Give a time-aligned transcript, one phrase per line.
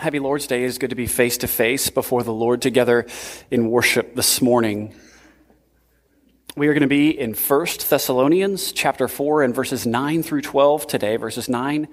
[0.00, 0.62] Happy Lord's Day.
[0.62, 3.04] It is good to be face to face before the Lord together
[3.50, 4.94] in worship this morning.
[6.56, 10.86] We are going to be in 1 Thessalonians chapter 4 and verses 9 through 12
[10.86, 11.88] today, verses 9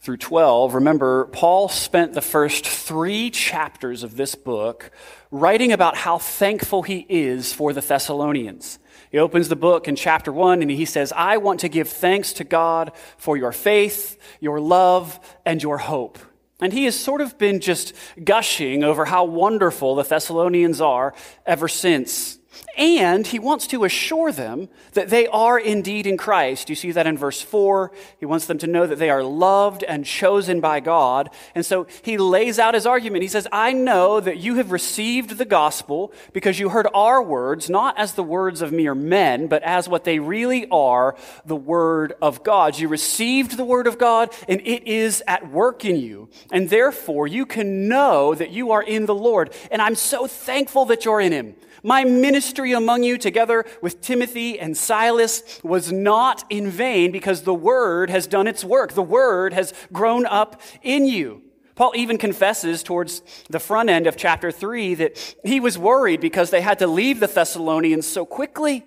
[0.00, 0.74] through 12.
[0.74, 4.90] Remember, Paul spent the first three chapters of this book
[5.30, 8.78] writing about how thankful he is for the Thessalonians.
[9.10, 12.34] He opens the book in chapter 1 and he says, I want to give thanks
[12.34, 16.18] to God for your faith, your love, and your hope.
[16.60, 17.92] And he has sort of been just
[18.22, 22.38] gushing over how wonderful the Thessalonians are ever since.
[22.76, 26.68] And he wants to assure them that they are indeed in Christ.
[26.68, 27.90] You see that in verse 4.
[28.18, 31.30] He wants them to know that they are loved and chosen by God.
[31.54, 33.22] And so he lays out his argument.
[33.22, 37.70] He says, I know that you have received the gospel because you heard our words,
[37.70, 42.14] not as the words of mere men, but as what they really are, the word
[42.20, 42.78] of God.
[42.78, 46.28] You received the word of God and it is at work in you.
[46.52, 49.52] And therefore you can know that you are in the Lord.
[49.70, 51.56] And I'm so thankful that you're in him.
[51.82, 57.54] My ministry among you, together with Timothy and Silas, was not in vain because the
[57.54, 58.92] word has done its work.
[58.92, 61.42] The word has grown up in you.
[61.74, 66.50] Paul even confesses towards the front end of chapter 3 that he was worried because
[66.50, 68.84] they had to leave the Thessalonians so quickly.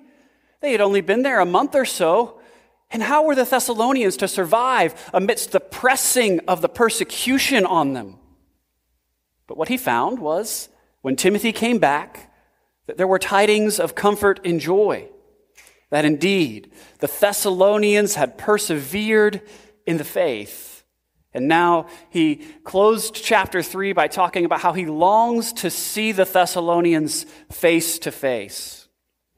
[0.62, 2.40] They had only been there a month or so.
[2.92, 8.18] And how were the Thessalonians to survive amidst the pressing of the persecution on them?
[9.46, 10.70] But what he found was
[11.02, 12.29] when Timothy came back,
[12.90, 15.08] that there were tidings of comfort and joy,
[15.92, 19.44] that indeed the Thessalonians had persevered
[19.86, 20.84] in the faith.
[21.32, 26.26] And now he closed chapter 3 by talking about how he longs to see the
[26.26, 28.79] Thessalonians face to face.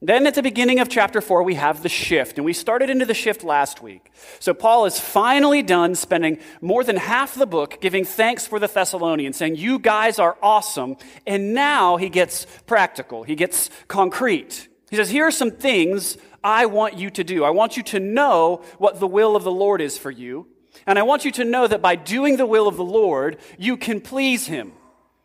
[0.04, 3.04] Then at the beginning of chapter 4, we have the shift, and we started into
[3.06, 4.10] the shift last week.
[4.40, 8.66] So Paul is finally done spending more than half the book giving thanks for the
[8.66, 10.96] Thessalonians, saying, You guys are awesome.
[11.24, 14.68] And now he gets practical, he gets concrete.
[14.90, 17.44] He says, Here are some things I want you to do.
[17.44, 20.48] I want you to know what the will of the Lord is for you.
[20.84, 23.76] And I want you to know that by doing the will of the Lord, you
[23.76, 24.72] can please him.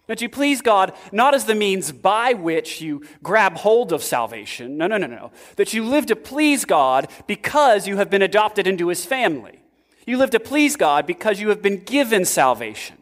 [0.08, 4.78] That you please God not as the means by which you grab hold of salvation.
[4.78, 5.32] No, no, no, no.
[5.58, 9.60] That you live to please God because you have been adopted into his family.
[10.06, 12.98] You live to please God because you have been given salvation.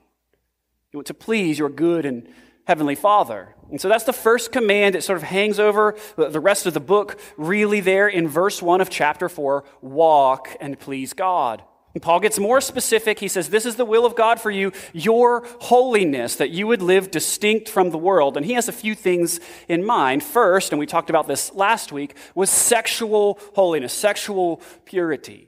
[0.92, 2.28] You want to please your good and
[2.66, 3.56] heavenly Father.
[3.70, 6.80] And so that's the first command that sort of hangs over the rest of the
[6.80, 11.64] book, really, there in verse 1 of chapter 4 walk and please God.
[11.96, 13.20] And Paul gets more specific.
[13.20, 16.82] He says, This is the will of God for you, your holiness, that you would
[16.82, 18.36] live distinct from the world.
[18.36, 19.40] And he has a few things
[19.70, 20.22] in mind.
[20.22, 25.48] First, and we talked about this last week, was sexual holiness, sexual purity.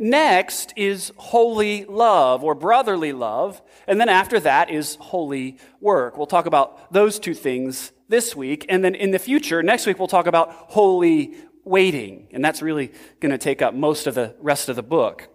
[0.00, 3.62] Next is holy love or brotherly love.
[3.86, 6.16] And then after that is holy work.
[6.16, 8.66] We'll talk about those two things this week.
[8.68, 12.26] And then in the future, next week, we'll talk about holy waiting.
[12.32, 12.90] And that's really
[13.20, 15.28] going to take up most of the rest of the book.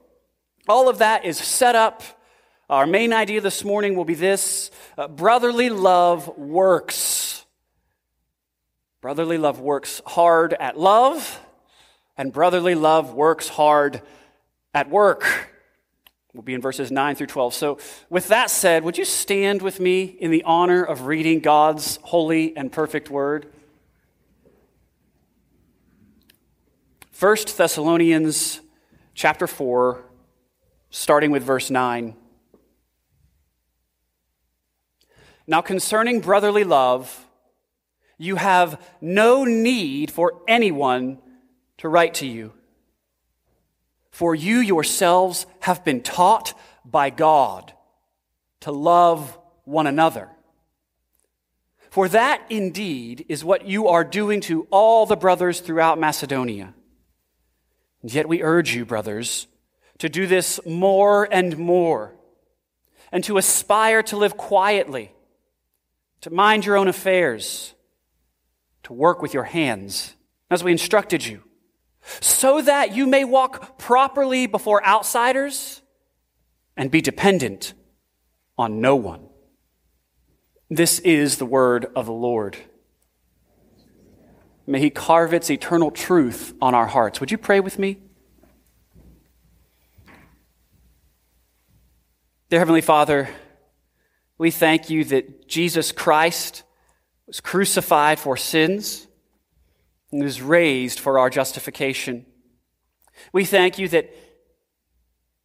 [0.69, 2.03] All of that is set up.
[2.69, 4.69] Our main idea this morning will be this
[4.99, 7.43] uh, brotherly love works.
[9.01, 11.39] Brotherly love works hard at love,
[12.15, 14.03] and brotherly love works hard
[14.71, 15.49] at work.
[16.35, 17.55] We'll be in verses 9 through 12.
[17.55, 17.79] So,
[18.11, 22.55] with that said, would you stand with me in the honor of reading God's holy
[22.55, 23.51] and perfect word?
[27.19, 28.61] 1 Thessalonians
[29.15, 30.05] chapter 4
[30.89, 32.15] starting with verse 9.
[35.47, 37.25] Now, concerning brotherly love,
[38.17, 41.19] you have no need for anyone
[41.77, 42.53] to write to you,
[44.11, 46.53] for you yourselves have been taught
[46.85, 47.73] by God
[48.59, 50.29] to love one another.
[51.89, 56.73] For that indeed is what you are doing to all the brothers throughout Macedonia.
[58.01, 59.47] And yet we urge you, brothers,
[59.99, 62.15] to do this more and more,
[63.11, 65.11] and to aspire to live quietly,
[66.21, 67.73] to mind your own affairs,
[68.83, 70.15] to work with your hands,
[70.49, 71.43] as we instructed you,
[72.21, 75.81] so that you may walk properly before outsiders
[76.75, 77.73] and be dependent
[78.57, 79.27] on no one.
[80.69, 82.57] This is the word of the Lord.
[84.65, 87.19] May he carve its eternal truth on our hearts.
[87.19, 87.97] Would you pray with me?
[92.49, 93.29] Dear Heavenly Father,
[94.39, 96.63] we thank you that Jesus Christ
[97.27, 99.05] was crucified for sins
[100.11, 102.25] and was raised for our justification.
[103.31, 104.11] We thank you that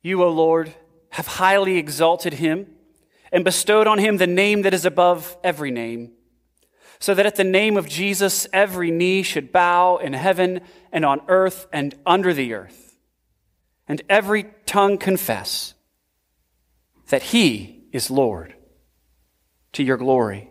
[0.01, 0.73] you, O Lord,
[1.11, 2.69] have highly exalted him
[3.31, 6.12] and bestowed on him the name that is above every name,
[7.00, 11.21] so that at the name of Jesus every knee should bow in heaven and on
[11.29, 12.97] earth and under the earth,
[13.87, 15.74] and every tongue confess
[17.14, 18.56] that he is Lord
[19.72, 20.50] to your glory.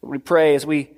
[0.00, 0.96] We pray as we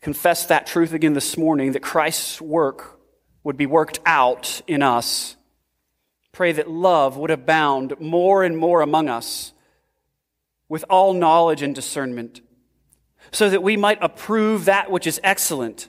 [0.00, 3.00] confess that truth again this morning that Christ's work
[3.42, 5.34] would be worked out in us.
[6.30, 9.52] Pray that love would abound more and more among us
[10.68, 12.42] with all knowledge and discernment,
[13.32, 15.88] so that we might approve that which is excellent,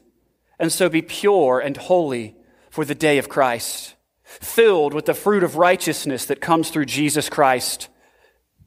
[0.57, 2.35] and so be pure and holy
[2.71, 3.93] for the day of Christ,
[4.39, 7.89] filled with the fruit of righteousness that comes through Jesus Christ,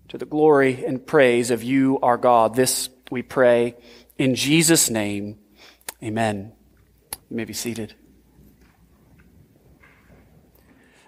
[0.08, 2.54] to the glory and praise of you, our God.
[2.54, 3.76] This we pray
[4.18, 5.38] in Jesus' name.
[6.02, 6.52] Amen.
[7.30, 7.94] You may be seated.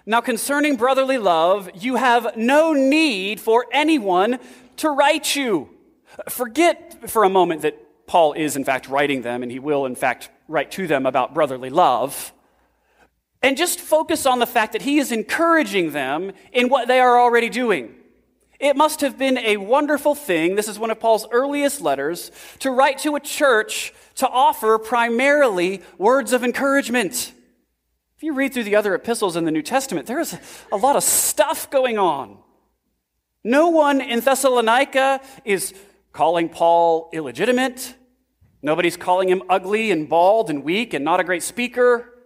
[0.05, 4.39] Now, concerning brotherly love, you have no need for anyone
[4.77, 5.69] to write you.
[6.29, 9.95] Forget for a moment that Paul is, in fact, writing them, and he will, in
[9.95, 12.31] fact, write to them about brotherly love.
[13.41, 17.19] And just focus on the fact that he is encouraging them in what they are
[17.19, 17.93] already doing.
[18.59, 22.71] It must have been a wonderful thing, this is one of Paul's earliest letters, to
[22.71, 27.33] write to a church to offer primarily words of encouragement.
[28.15, 30.35] If you read through the other epistles in the New Testament, there's
[30.71, 32.39] a lot of stuff going on.
[33.43, 35.75] No one in Thessalonica is
[36.11, 37.93] calling Paul illegitimate.
[38.63, 42.16] Nobody's calling him ugly and bald and weak and not a great speaker.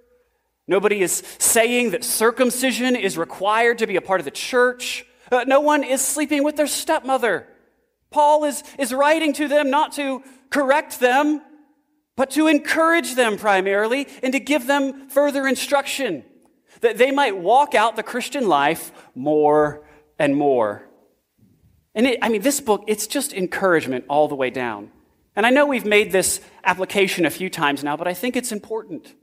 [0.68, 5.06] Nobody is saying that circumcision is required to be a part of the church.
[5.32, 7.48] Uh, no one is sleeping with their stepmother.
[8.10, 11.42] Paul is, is writing to them not to correct them,
[12.16, 16.24] but to encourage them primarily and to give them further instruction
[16.82, 19.86] that they might walk out the Christian life more
[20.20, 20.88] and more.
[21.96, 24.92] And it, I mean, this book, it's just encouragement all the way down.
[25.36, 28.52] And I know we've made this application a few times now, but I think it's
[28.52, 29.14] important.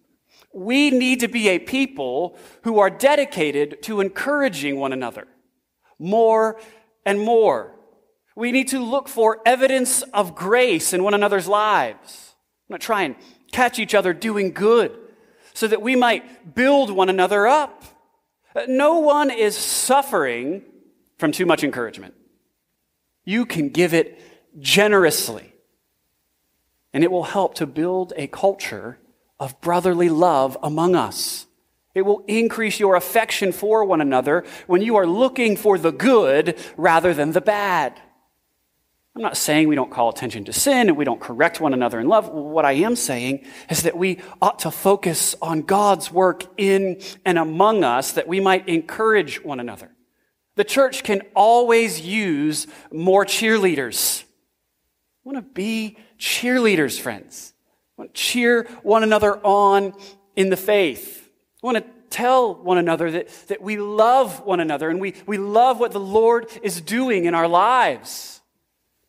[0.52, 5.26] We need to be a people who are dedicated to encouraging one another
[5.98, 6.60] more
[7.04, 7.74] and more.
[8.36, 12.34] We need to look for evidence of grace in one another's lives.
[12.68, 13.16] I'm not try and
[13.50, 14.96] catch each other doing good
[15.54, 17.84] so that we might build one another up.
[18.68, 20.62] No one is suffering
[21.18, 22.14] from too much encouragement
[23.28, 24.18] you can give it
[24.58, 25.52] generously.
[26.94, 28.98] And it will help to build a culture
[29.40, 31.46] of brotherly love among us.
[31.94, 36.58] It will increase your affection for one another when you are looking for the good
[36.76, 38.00] rather than the bad.
[39.16, 41.98] I'm not saying we don't call attention to sin and we don't correct one another
[41.98, 42.28] in love.
[42.28, 47.36] What I am saying is that we ought to focus on God's work in and
[47.36, 49.90] among us that we might encourage one another.
[50.54, 54.22] The church can always use more cheerleaders.
[54.22, 54.26] I
[55.24, 57.54] want to be cheerleaders, friends.
[57.98, 59.92] I want to cheer one another on
[60.36, 61.28] in the faith.
[61.62, 65.36] We want to tell one another that, that we love one another and we, we
[65.36, 68.40] love what the Lord is doing in our lives.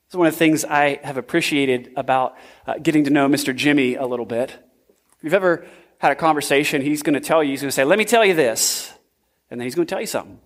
[0.07, 3.55] It's one of the things I have appreciated about uh, getting to know Mr.
[3.55, 4.49] Jimmy a little bit.
[4.49, 5.67] If you've ever
[5.99, 8.25] had a conversation, he's going to tell you, he's going to say, Let me tell
[8.25, 8.91] you this.
[9.51, 10.39] And then he's going to tell you something.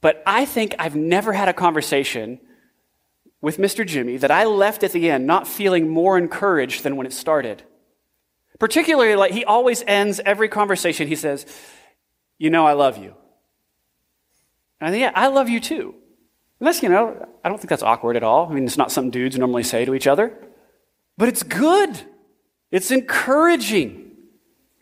[0.00, 2.38] But I think I've never had a conversation
[3.44, 3.86] with Mr.
[3.86, 7.62] Jimmy that I left at the end not feeling more encouraged than when it started.
[8.58, 11.46] Particularly, like he always ends every conversation, he says,
[12.38, 13.14] You know, I love you.
[14.80, 15.94] And I think, yeah, I love you too.
[16.58, 18.48] And that's, you know, I don't think that's awkward at all.
[18.48, 20.32] I mean, it's not something dudes normally say to each other,
[21.18, 22.00] but it's good.
[22.70, 24.12] It's encouraging.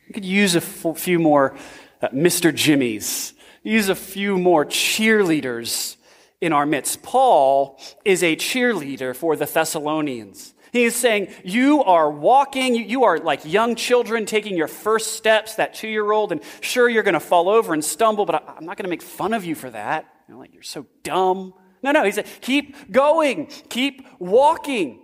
[0.06, 1.56] You could use a few more
[2.00, 2.52] uh, Mr.
[2.52, 5.96] Jimmys use a few more cheerleaders
[6.42, 7.02] in our midst.
[7.02, 10.52] Paul is a cheerleader for the Thessalonians.
[10.72, 15.54] He is saying, You are walking, you are like young children taking your first steps,
[15.54, 18.66] that two year old, and sure, you're going to fall over and stumble, but I'm
[18.66, 20.06] not going to make fun of you for that.
[20.26, 21.54] You know, like, you're so dumb.
[21.82, 24.98] No, no, he said, Keep going, keep walking.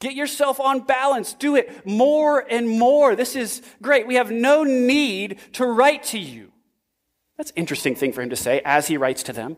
[0.00, 1.34] Get yourself on balance.
[1.34, 3.14] Do it more and more.
[3.14, 4.06] This is great.
[4.06, 6.52] We have no need to write to you.
[7.36, 9.56] That's interesting thing for him to say as he writes to them.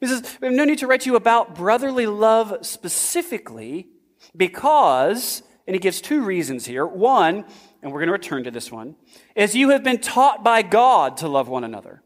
[0.00, 3.88] He says, We have no need to write to you about brotherly love specifically
[4.36, 6.86] because, and he gives two reasons here.
[6.86, 7.44] One,
[7.82, 8.96] and we're going to return to this one,
[9.34, 12.02] is you have been taught by God to love one another.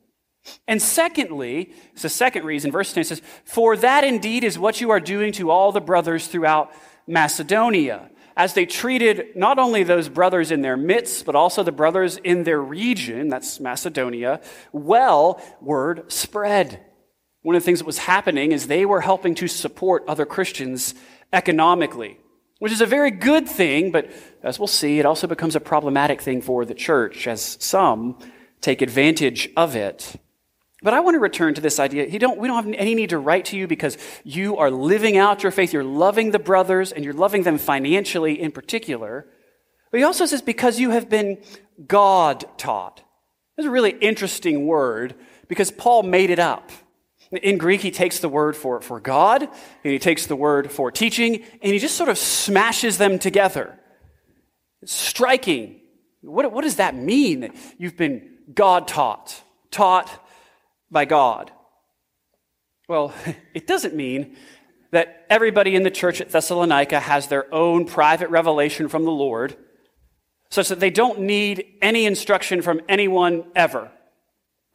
[0.66, 4.90] And secondly, it's the second reason, verse 10 says, For that indeed is what you
[4.90, 6.72] are doing to all the brothers throughout
[7.06, 12.16] Macedonia as they treated not only those brothers in their midst, but also the brothers
[12.16, 14.40] in their region, that's Macedonia,
[14.72, 16.80] well, word spread.
[17.42, 20.94] One of the things that was happening is they were helping to support other Christians
[21.32, 22.18] economically,
[22.60, 24.10] which is a very good thing, but
[24.42, 28.16] as we'll see, it also becomes a problematic thing for the church as some
[28.60, 30.16] take advantage of it.
[30.82, 32.18] But I want to return to this idea.
[32.18, 35.42] Don't, we don't have any need to write to you because you are living out
[35.42, 35.72] your faith.
[35.72, 39.26] You're loving the brothers and you're loving them financially in particular.
[39.92, 41.38] But he also says because you have been
[41.86, 43.02] God taught.
[43.56, 45.14] That's a really interesting word
[45.46, 46.72] because Paul made it up.
[47.32, 50.90] In Greek, he takes the word for, for God, and he takes the word for
[50.90, 53.78] teaching, and he just sort of smashes them together.
[54.84, 55.80] Striking.
[56.20, 60.10] What, what does that mean that you've been God taught, taught
[60.90, 61.50] by God?
[62.86, 63.14] Well,
[63.54, 64.36] it doesn't mean
[64.90, 69.56] that everybody in the church at Thessalonica has their own private revelation from the Lord,
[70.50, 73.90] such that they don't need any instruction from anyone ever.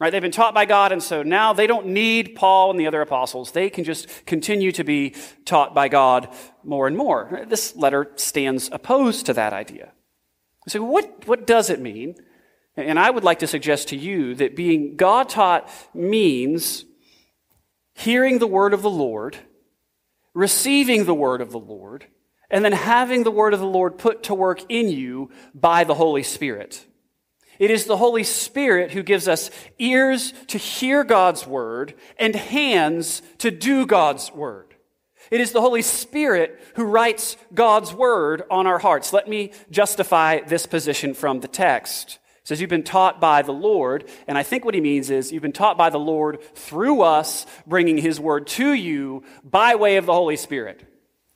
[0.00, 0.10] Right?
[0.12, 3.00] They've been taught by God, and so now they don't need Paul and the other
[3.00, 3.50] apostles.
[3.50, 5.14] They can just continue to be
[5.44, 6.28] taught by God
[6.62, 7.44] more and more.
[7.48, 9.92] This letter stands opposed to that idea.
[10.68, 12.14] So, what, what does it mean?
[12.76, 16.84] And I would like to suggest to you that being God taught means
[17.94, 19.36] hearing the word of the Lord,
[20.32, 22.06] receiving the word of the Lord,
[22.50, 25.94] and then having the word of the Lord put to work in you by the
[25.94, 26.86] Holy Spirit.
[27.58, 33.22] It is the Holy Spirit who gives us ears to hear God's word and hands
[33.38, 34.74] to do God's word.
[35.30, 39.12] It is the Holy Spirit who writes God's word on our hearts.
[39.12, 42.18] Let me justify this position from the text.
[42.42, 44.08] It says, You've been taught by the Lord.
[44.26, 47.44] And I think what he means is, You've been taught by the Lord through us,
[47.66, 50.86] bringing his word to you by way of the Holy Spirit.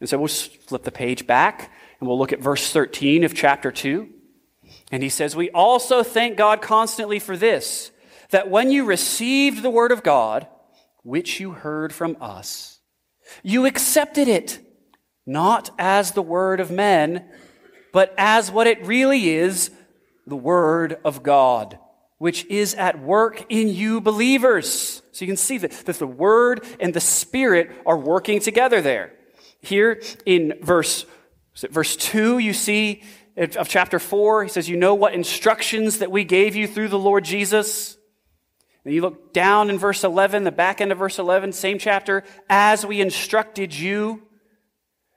[0.01, 3.71] And so we'll flip the page back and we'll look at verse 13 of chapter
[3.71, 4.09] 2.
[4.93, 7.91] And he says, We also thank God constantly for this,
[8.31, 10.47] that when you received the word of God,
[11.03, 12.79] which you heard from us,
[13.43, 14.61] you accepted it,
[15.27, 17.25] not as the word of men,
[17.93, 19.71] but as what it really is,
[20.27, 21.79] the word of God,
[22.19, 25.03] which is at work in you believers.
[25.13, 29.15] So you can see that, that the word and the spirit are working together there.
[29.61, 31.07] Here in verse,
[31.55, 33.03] verse 2, you see
[33.37, 36.99] of chapter 4, he says, You know what instructions that we gave you through the
[36.99, 37.97] Lord Jesus?
[38.85, 42.25] And you look down in verse 11, the back end of verse 11, same chapter,
[42.51, 44.23] as we instructed you.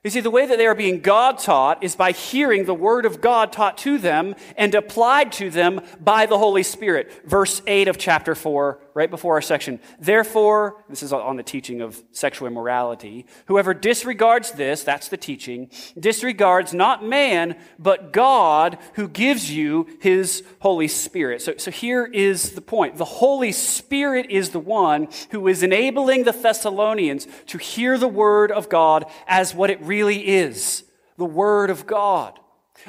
[0.04, 3.06] You see, the way that they are being God taught is by hearing the Word
[3.06, 7.10] of God taught to them and applied to them by the Holy Spirit.
[7.26, 9.78] Verse 8 of chapter 4, right before our section.
[10.00, 13.26] Therefore, this is on the teaching of sexual immorality.
[13.44, 20.42] Whoever disregards this, that's the teaching, disregards not man, but God who gives you his
[20.60, 21.42] Holy Spirit.
[21.42, 22.96] So, so here is the point.
[22.96, 28.50] The Holy Spirit is the one who is enabling the Thessalonians to hear the Word
[28.50, 30.84] of God as what it really is
[31.18, 32.40] the Word of God.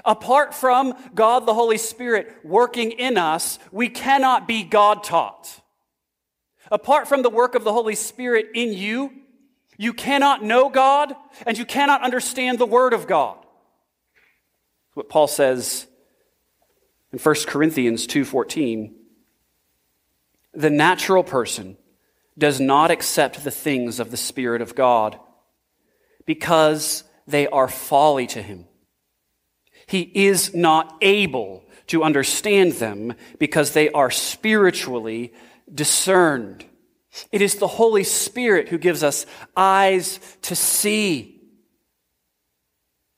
[0.06, 5.62] Apart from God the Holy Spirit working in us, we cannot be God taught.
[6.72, 9.12] Apart from the work of the Holy Spirit in you,
[9.78, 13.38] you cannot know God and you cannot understand the Word of God.
[14.94, 15.88] What Paul says
[17.14, 18.96] in 1 Corinthians 2:14,
[20.54, 21.78] the natural person
[22.38, 25.20] does not accept the things of the Spirit of God
[26.26, 28.66] because they are folly to him.
[29.86, 35.34] He is not able to understand them because they are spiritually
[35.74, 36.66] discerned.
[37.32, 41.42] It is the Holy Spirit who gives us eyes to see.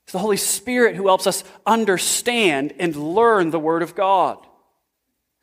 [0.03, 4.45] It's the Holy Spirit who helps us understand and learn the Word of God.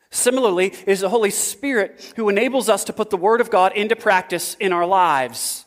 [0.09, 3.73] Similarly, it is the Holy Spirit who enables us to put the Word of God
[3.73, 5.65] into practice in our lives.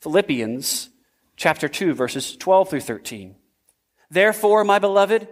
[0.00, 0.90] Philippians
[1.36, 3.36] chapter 2, verses 12 through 13.
[4.10, 5.28] Therefore, my beloved,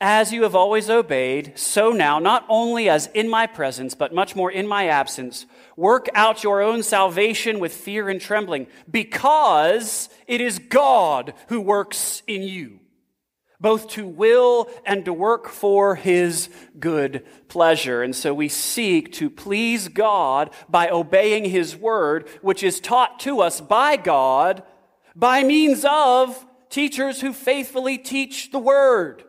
[0.00, 4.36] as you have always obeyed, so now, not only as in my presence, but much
[4.36, 10.40] more in my absence, work out your own salvation with fear and trembling, because it
[10.40, 12.80] is God who works in you,
[13.60, 18.02] both to will and to work for his good pleasure.
[18.02, 23.40] And so we seek to please God by obeying his word, which is taught to
[23.40, 24.62] us by God
[25.16, 29.24] by means of teachers who faithfully teach the word.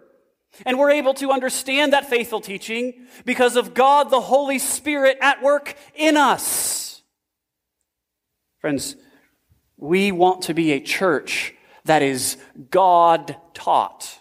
[0.66, 5.42] And we're able to understand that faithful teaching because of God, the Holy Spirit, at
[5.42, 7.02] work in us.
[8.60, 8.96] Friends,
[9.78, 11.54] we want to be a church
[11.86, 12.38] that is
[12.70, 14.20] God taught.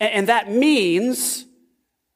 [0.00, 1.44] And that means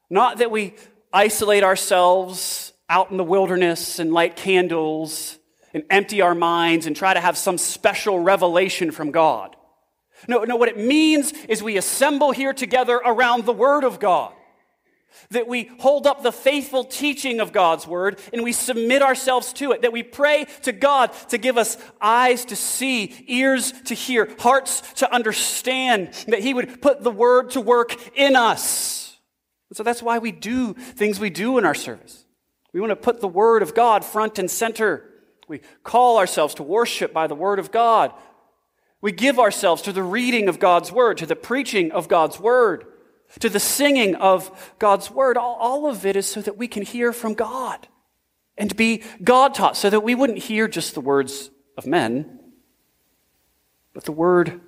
[0.08, 0.74] not that we
[1.12, 5.38] isolate ourselves out in the wilderness and light candles
[5.74, 9.56] and empty our minds and try to have some special revelation from God.
[10.28, 14.32] No, no, what it means is we assemble here together around the Word of God.
[15.30, 19.72] That we hold up the faithful teaching of God's Word and we submit ourselves to
[19.72, 19.82] it.
[19.82, 24.82] That we pray to God to give us eyes to see, ears to hear, hearts
[24.94, 26.12] to understand.
[26.28, 29.16] That He would put the Word to work in us.
[29.70, 32.24] And so that's why we do things we do in our service.
[32.72, 35.02] We want to put the Word of God front and center.
[35.48, 38.12] We call ourselves to worship by the Word of God.
[39.00, 42.86] We give ourselves to the reading of God's Word, to the preaching of God's Word,
[43.40, 45.36] to the singing of God's Word.
[45.36, 47.86] All, all of it is so that we can hear from God
[48.56, 52.40] and be God taught, so that we wouldn't hear just the words of men,
[53.92, 54.60] but the Word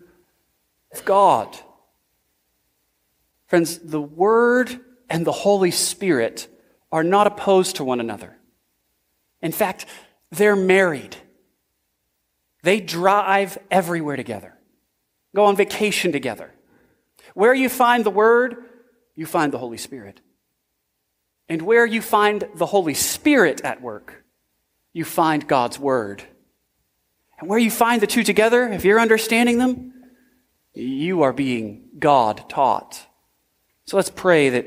[0.93, 1.57] of God.
[3.47, 6.49] Friends, the Word and the Holy Spirit
[6.93, 8.37] are not opposed to one another.
[9.41, 9.87] In fact,
[10.31, 11.17] they're married.
[12.69, 14.53] They drive everywhere together,
[15.35, 16.53] go on vacation together.
[17.33, 18.57] Where you find the Word,
[19.17, 20.21] you find the Holy Spirit.
[21.49, 24.23] And where you find the Holy Spirit at work,
[24.93, 26.25] you find God's Word.
[27.41, 29.95] And where you find the two together, if you're understanding them,
[30.75, 33.07] you are being God taught.
[33.87, 34.67] So let's pray that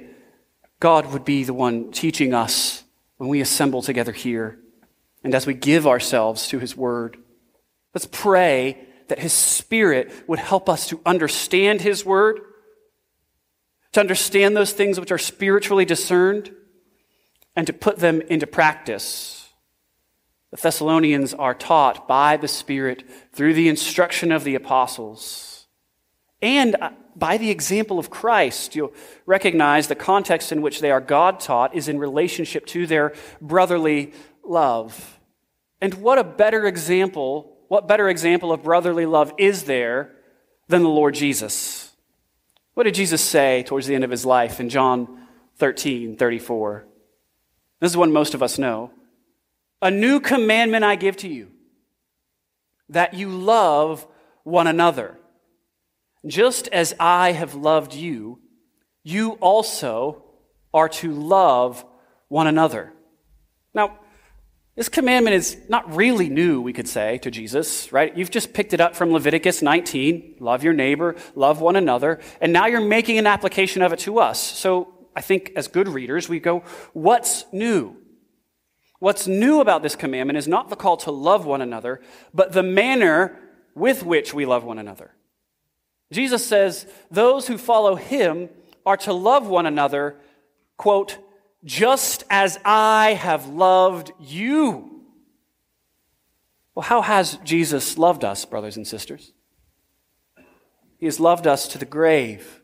[0.80, 2.84] God would be the one teaching us
[3.18, 4.58] when we assemble together here
[5.24, 7.18] and as we give ourselves to His Word.
[7.94, 12.40] Let's pray that His Spirit would help us to understand His Word,
[13.92, 16.52] to understand those things which are spiritually discerned,
[17.56, 19.50] and to put them into practice.
[20.52, 25.52] The Thessalonians are taught by the Spirit through the instruction of the apostles
[26.42, 28.76] and uh, by the example of Christ.
[28.76, 28.94] You'll
[29.26, 34.14] recognize the context in which they are God taught is in relationship to their brotherly
[34.44, 35.20] love.
[35.82, 40.12] And what a better example what better example of brotherly love is there
[40.68, 41.94] than the Lord Jesus?
[42.74, 46.86] What did Jesus say towards the end of his life in John 13 34?
[47.80, 48.92] This is one most of us know.
[49.82, 51.50] A new commandment I give to you
[52.90, 54.06] that you love
[54.44, 55.18] one another.
[56.28, 58.40] Just as I have loved you,
[59.02, 60.26] you also
[60.74, 61.86] are to love
[62.28, 62.92] one another.
[63.74, 63.98] Now,
[64.76, 68.16] this commandment is not really new, we could say, to Jesus, right?
[68.16, 72.54] You've just picked it up from Leviticus 19 love your neighbor, love one another, and
[72.54, 74.40] now you're making an application of it to us.
[74.40, 77.98] So I think as good readers, we go, what's new?
[79.00, 82.02] What's new about this commandment is not the call to love one another,
[82.34, 83.38] but the manner
[83.76, 85.12] with which we love one another.
[86.14, 88.50] Jesus says, those who follow him
[88.86, 90.18] are to love one another,
[90.78, 91.18] quote,
[91.64, 95.04] just as I have loved you.
[96.74, 99.34] Well, how has Jesus loved us, brothers and sisters?
[100.98, 102.62] He has loved us to the grave.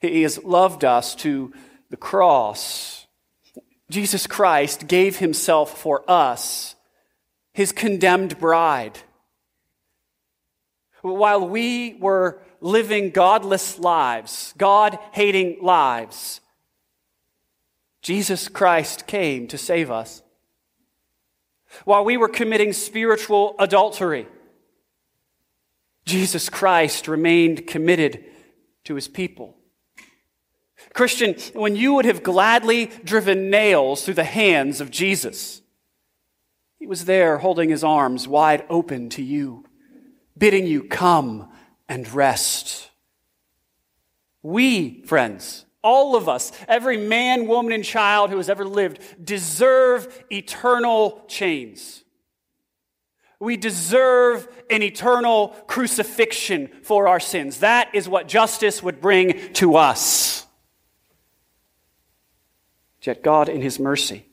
[0.00, 1.52] He has loved us to
[1.90, 3.06] the cross.
[3.88, 6.74] Jesus Christ gave himself for us,
[7.52, 8.98] his condemned bride.
[11.02, 16.40] While we were living godless lives, God hating lives,
[18.02, 20.22] Jesus Christ came to save us.
[21.84, 24.26] While we were committing spiritual adultery,
[26.04, 28.24] Jesus Christ remained committed
[28.84, 29.56] to his people.
[30.92, 35.62] Christian, when you would have gladly driven nails through the hands of Jesus,
[36.78, 39.64] he was there holding his arms wide open to you,
[40.36, 41.48] bidding you come
[41.88, 42.90] and rest.
[44.42, 50.24] We, friends, all of us, every man, woman, and child who has ever lived, deserve
[50.30, 52.04] eternal chains.
[53.40, 57.58] We deserve an eternal crucifixion for our sins.
[57.58, 60.46] That is what justice would bring to us.
[63.02, 64.26] Yet God, in His mercy,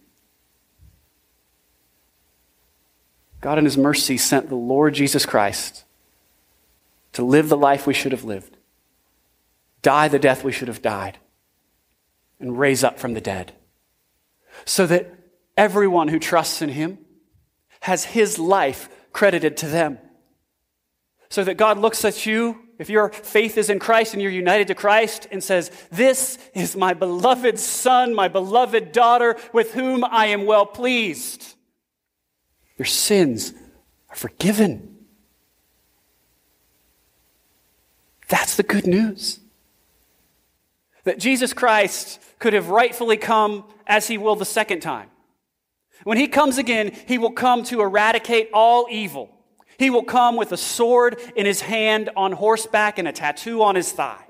[3.41, 5.85] God, in His mercy, sent the Lord Jesus Christ
[7.13, 8.57] to live the life we should have lived,
[9.81, 11.17] die the death we should have died
[12.39, 13.53] and raise up from the dead.
[14.65, 15.13] So that
[15.57, 16.97] everyone who trusts in him
[17.81, 19.99] has his life credited to them.
[21.29, 24.67] So that God looks at you, if your faith is in Christ and you're united
[24.67, 30.27] to Christ, and says, This is my beloved son, my beloved daughter, with whom I
[30.27, 31.55] am well pleased.
[32.77, 33.53] Your sins
[34.09, 34.95] are forgiven.
[38.29, 39.39] That's the good news.
[41.09, 45.09] That Jesus Christ could have rightfully come as he will the second time.
[46.03, 49.31] When he comes again, he will come to eradicate all evil.
[49.79, 53.73] He will come with a sword in his hand on horseback and a tattoo on
[53.73, 54.23] his thigh.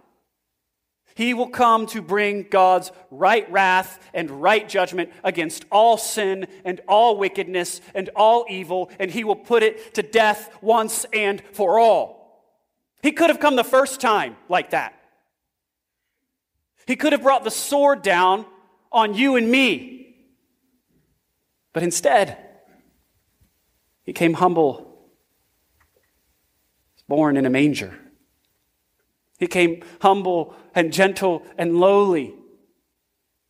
[1.15, 6.79] He will come to bring God's right wrath and right judgment against all sin and
[6.87, 11.77] all wickedness and all evil, and he will put it to death once and for
[11.77, 12.55] all.
[13.03, 14.93] He could have come the first time like that.
[16.89, 18.47] He could have brought the sword down
[18.91, 20.15] on you and me.
[21.71, 22.35] But instead,
[24.01, 25.07] he came humble,
[27.07, 27.93] born in a manger.
[29.37, 32.33] He came humble and gentle and lowly,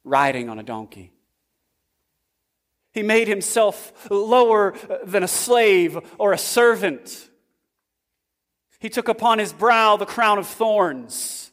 [0.04, 1.14] riding on a donkey.
[2.92, 4.76] He made himself lower
[5.06, 7.30] than a slave or a servant.
[8.82, 11.49] He took upon his brow the crown of thorns.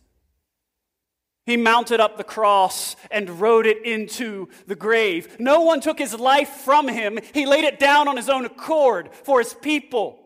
[1.47, 5.39] He mounted up the cross and rode it into the grave.
[5.39, 7.21] No one took his life from him.
[7.33, 10.19] He laid it down on his own accord for his people.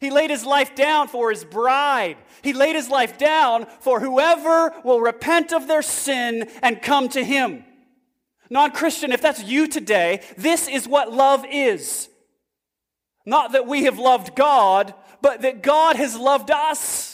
[0.00, 2.16] He laid his life down for his bride.
[2.42, 7.24] He laid his life down for whoever will repent of their sin and come to
[7.24, 7.64] him.
[8.48, 12.08] Non Christian, if that's you today, this is what love is.
[13.26, 17.09] Not that we have loved God, but that God has loved us.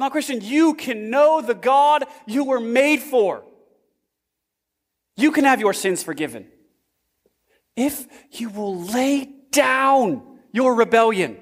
[0.00, 3.44] Non Christian, you can know the God you were made for.
[5.16, 6.48] You can have your sins forgiven
[7.76, 11.38] if you will lay down your rebellion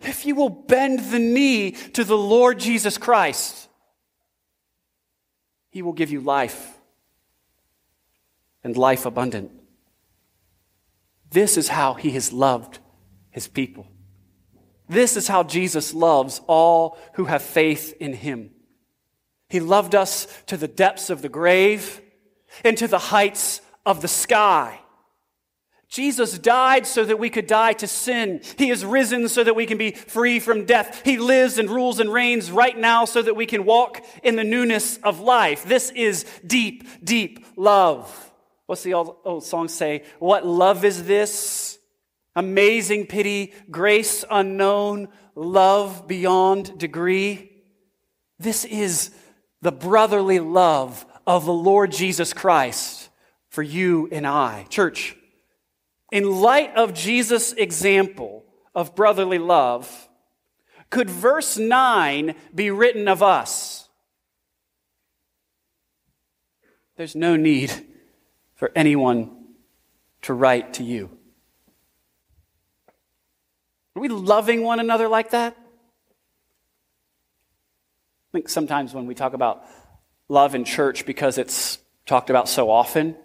[0.00, 3.68] if you will bend the knee to the Lord Jesus Christ,
[5.70, 6.74] He will give you life
[8.62, 9.50] and life abundant.
[11.30, 12.78] This is how He has loved
[13.30, 13.86] His people.
[14.88, 18.50] This is how Jesus loves all who have faith in Him.
[19.48, 22.00] He loved us to the depths of the grave
[22.64, 24.80] and to the heights of the sky.
[25.88, 28.40] Jesus died so that we could die to sin.
[28.58, 31.02] He is risen so that we can be free from death.
[31.04, 34.44] He lives and rules and reigns right now so that we can walk in the
[34.44, 35.64] newness of life.
[35.64, 38.32] This is deep, deep love.
[38.66, 40.02] What's the old, old song say?
[40.18, 41.75] What love is this?
[42.36, 47.50] Amazing pity, grace unknown, love beyond degree.
[48.38, 49.10] This is
[49.62, 53.08] the brotherly love of the Lord Jesus Christ
[53.48, 54.66] for you and I.
[54.68, 55.16] Church,
[56.12, 58.44] in light of Jesus' example
[58.74, 60.08] of brotherly love,
[60.90, 63.88] could verse 9 be written of us?
[66.96, 67.72] There's no need
[68.54, 69.30] for anyone
[70.22, 71.15] to write to you.
[73.96, 75.56] Are we loving one another like that?
[78.28, 79.64] I think sometimes when we talk about
[80.28, 83.16] love in church because it's talked about so often,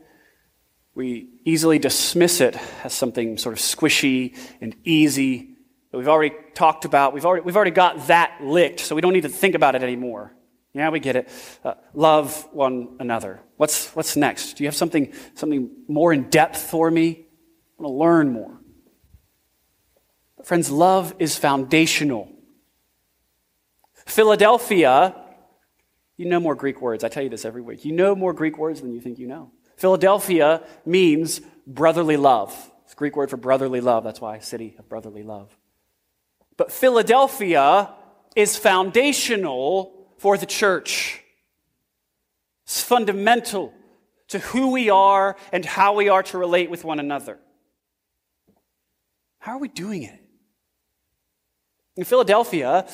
[0.96, 2.56] we easily dismiss it
[2.86, 5.58] as something sort of squishy and easy
[5.92, 7.14] that we've already talked about.
[7.14, 9.84] We've already, we've already got that licked, so we don't need to think about it
[9.84, 10.34] anymore.
[10.74, 11.28] Yeah, we get it.
[11.66, 13.42] Uh, love one another.
[13.58, 14.54] What's, what's next?
[14.54, 17.26] Do you have something, something more in depth for me?
[17.78, 18.61] I want to learn more.
[20.44, 22.30] Friends, love is foundational.
[24.06, 25.16] Philadelphia,
[26.18, 27.04] you know more Greek words.
[27.04, 27.86] I tell you this every week.
[27.86, 29.52] You know more Greek words than you think you know.
[29.78, 32.54] Philadelphia means brotherly love.
[32.84, 34.04] It's a Greek word for brotherly love.
[34.04, 35.56] That's why city of brotherly love.
[36.58, 37.94] But Philadelphia
[38.36, 41.22] is foundational for the church.
[42.66, 43.74] It's fundamental
[44.28, 47.40] to who we are and how we are to relate with one another.
[49.40, 50.21] How are we doing it?
[51.98, 52.88] In Philadelphia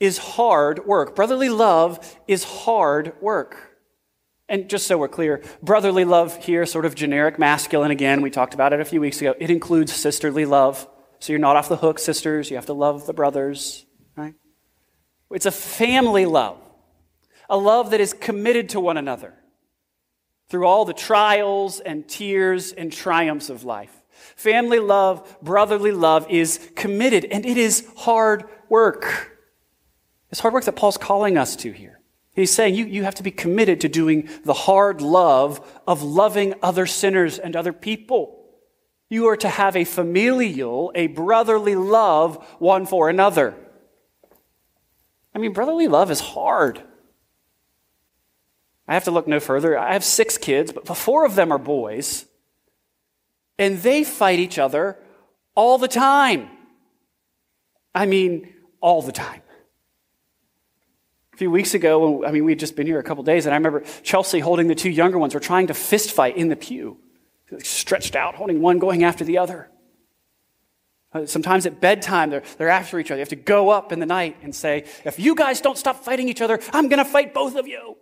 [0.00, 1.14] is hard work.
[1.14, 3.74] Brotherly love is hard work.
[4.48, 8.52] And just so we're clear, brotherly love here, sort of generic masculine again, we talked
[8.52, 9.34] about it a few weeks ago.
[9.38, 10.86] It includes sisterly love.
[11.18, 12.50] So you're not off the hook, sisters.
[12.50, 13.86] You have to love the brothers,
[14.16, 14.34] right?
[15.30, 16.58] It's a family love,
[17.48, 19.32] a love that is committed to one another
[20.50, 24.03] through all the trials and tears and triumphs of life.
[24.36, 29.32] Family love, brotherly love is committed, and it is hard work.
[30.30, 32.00] It's hard work that Paul's calling us to here.
[32.34, 36.54] He's saying you, you have to be committed to doing the hard love of loving
[36.62, 38.44] other sinners and other people.
[39.08, 43.54] You are to have a familial, a brotherly love one for another.
[45.34, 46.82] I mean, brotherly love is hard.
[48.86, 49.78] I have to look no further.
[49.78, 52.26] I have six kids, but four of them are boys,
[53.58, 54.98] and they fight each other
[55.54, 56.50] all the time.
[57.94, 59.42] I mean, all the time.
[61.32, 63.54] A few weeks ago, I mean, we had just been here a couple days, and
[63.54, 66.56] I remember Chelsea holding the two younger ones were trying to fist fight in the
[66.56, 66.98] pew.
[67.58, 69.68] stretched out, holding one, going after the other.
[71.12, 73.18] Uh, sometimes at bedtime, they're, they're after each other.
[73.18, 76.04] You have to go up in the night and say, if you guys don't stop
[76.04, 77.96] fighting each other, I'm going to fight both of you.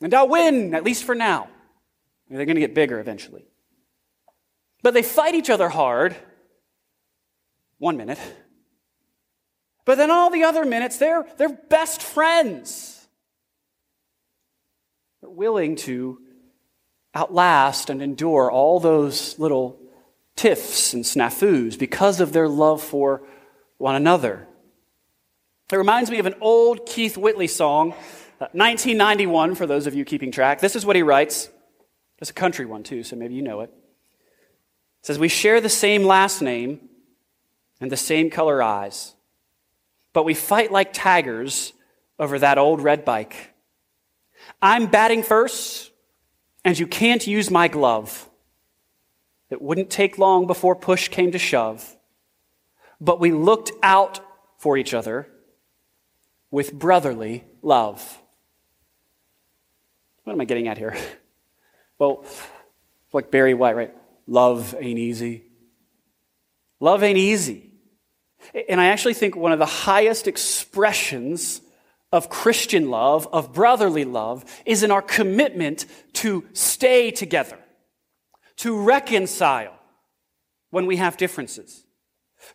[0.00, 1.48] And I'll win, at least for now.
[2.30, 3.44] They're going to get bigger eventually.
[4.82, 6.14] But they fight each other hard
[7.78, 8.18] one minute.
[9.84, 13.06] But then all the other minutes, they're, they're best friends.
[15.20, 16.20] They're willing to
[17.14, 19.80] outlast and endure all those little
[20.36, 23.22] tiffs and snafus because of their love for
[23.78, 24.46] one another.
[25.72, 27.90] It reminds me of an old Keith Whitley song,
[28.38, 30.60] 1991, uh, for those of you keeping track.
[30.60, 31.50] This is what he writes.
[32.20, 33.70] It's a country one, too, so maybe you know it.
[35.00, 36.88] It says, We share the same last name
[37.80, 39.14] and the same color eyes,
[40.12, 41.72] but we fight like tigers
[42.18, 43.54] over that old red bike.
[44.60, 45.92] I'm batting first,
[46.64, 48.28] and you can't use my glove.
[49.50, 51.96] It wouldn't take long before push came to shove,
[53.00, 54.20] but we looked out
[54.58, 55.28] for each other
[56.50, 58.20] with brotherly love.
[60.24, 60.96] What am I getting at here?
[61.98, 62.24] Well,
[63.12, 63.94] like Barry White, right?
[64.26, 65.44] Love ain't easy.
[66.80, 67.70] Love ain't easy.
[68.68, 71.60] And I actually think one of the highest expressions
[72.12, 77.58] of Christian love, of brotherly love, is in our commitment to stay together,
[78.56, 79.74] to reconcile
[80.70, 81.84] when we have differences.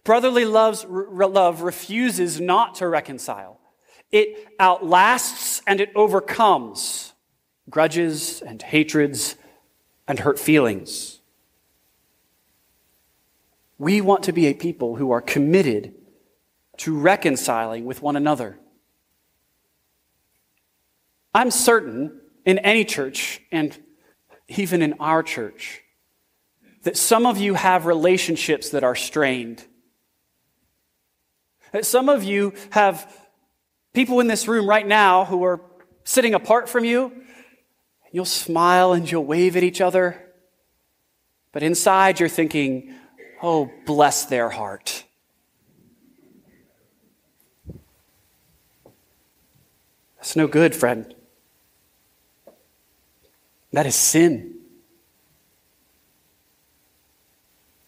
[0.04, 3.60] Brotherly love's, love refuses not to reconcile.
[4.12, 7.13] It outlasts and it overcomes
[7.70, 9.36] grudges and hatreds
[10.08, 11.20] and hurt feelings.
[13.78, 15.94] We want to be a people who are committed
[16.78, 18.58] to reconciling with one another.
[21.34, 23.78] I'm certain in any church, and
[24.48, 25.82] even in our church,
[26.84, 29.66] that some of you have relationships that are strained.
[31.72, 33.12] That some of you have
[33.94, 35.62] people in this room right now who are
[36.04, 37.12] sitting apart from you.
[38.14, 40.24] You'll smile and you'll wave at each other.
[41.52, 42.94] But inside, you're thinking,
[43.42, 45.04] Oh, bless their heart.
[50.16, 51.14] That's no good, friend.
[53.74, 54.54] That is sin.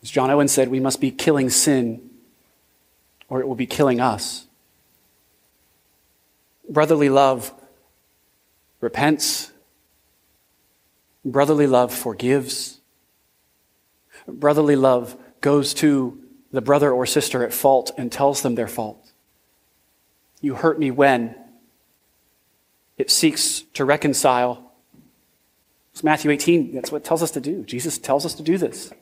[0.03, 2.09] As John Owen said, we must be killing sin
[3.29, 4.45] or it will be killing us.
[6.69, 7.53] Brotherly love
[8.81, 9.51] repents,
[11.25, 12.79] brotherly love forgives,
[14.27, 19.11] brotherly love goes to the brother or sister at fault and tells them their fault.
[20.39, 21.35] You hurt me when?
[22.97, 24.71] It seeks to reconcile.
[25.91, 26.73] It's Matthew 18.
[26.73, 27.63] That's what tells us to do.
[27.63, 28.93] Jesus tells us to do this.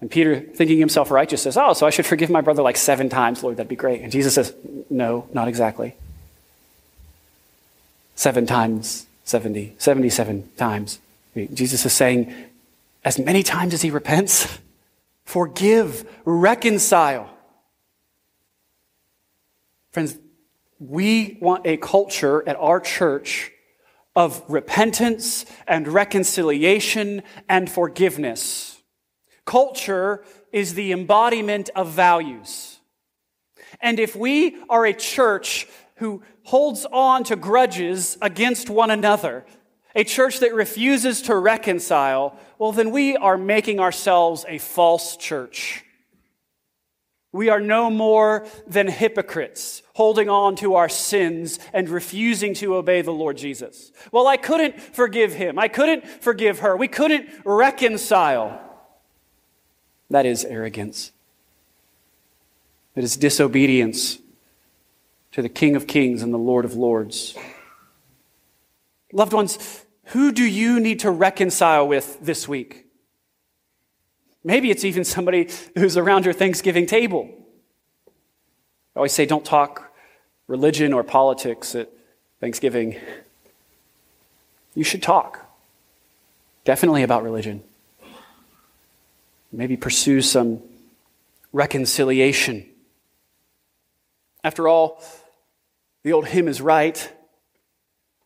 [0.00, 3.08] And Peter, thinking himself righteous, says, Oh, so I should forgive my brother like seven
[3.08, 4.00] times, Lord, that'd be great.
[4.00, 4.54] And Jesus says,
[4.88, 5.94] No, not exactly.
[8.14, 11.00] Seven times 70, 77 times.
[11.52, 12.34] Jesus is saying,
[13.04, 14.58] as many times as he repents,
[15.24, 17.28] forgive, reconcile.
[19.92, 20.18] Friends,
[20.78, 23.52] we want a culture at our church
[24.16, 28.80] of repentance and reconciliation and forgiveness.
[29.44, 32.78] Culture is the embodiment of values.
[33.80, 39.44] And if we are a church who holds on to grudges against one another,
[39.94, 45.84] a church that refuses to reconcile, well, then we are making ourselves a false church.
[47.32, 53.02] We are no more than hypocrites, holding on to our sins and refusing to obey
[53.02, 53.92] the Lord Jesus.
[54.10, 55.58] Well, I couldn't forgive him.
[55.58, 56.74] I couldn't forgive her.
[56.78, 58.58] We couldn't reconcile.
[60.08, 61.12] That is arrogance.
[62.96, 64.18] It is disobedience
[65.32, 67.36] to the King of Kings and the Lord of Lords.
[69.12, 72.86] Loved ones, who do you need to reconcile with this week?
[74.44, 77.28] Maybe it's even somebody who's around your Thanksgiving table.
[78.94, 79.92] I always say, don't talk
[80.46, 81.90] religion or politics at
[82.40, 82.96] Thanksgiving.
[84.74, 85.44] You should talk.
[86.64, 87.62] Definitely about religion.
[89.52, 90.62] Maybe pursue some
[91.52, 92.66] reconciliation.
[94.48, 95.02] After all,
[96.04, 97.12] the old hymn is right.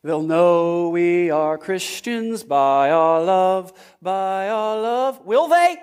[0.05, 5.27] They'll know we are Christians by our love, by our love.
[5.27, 5.79] Will they?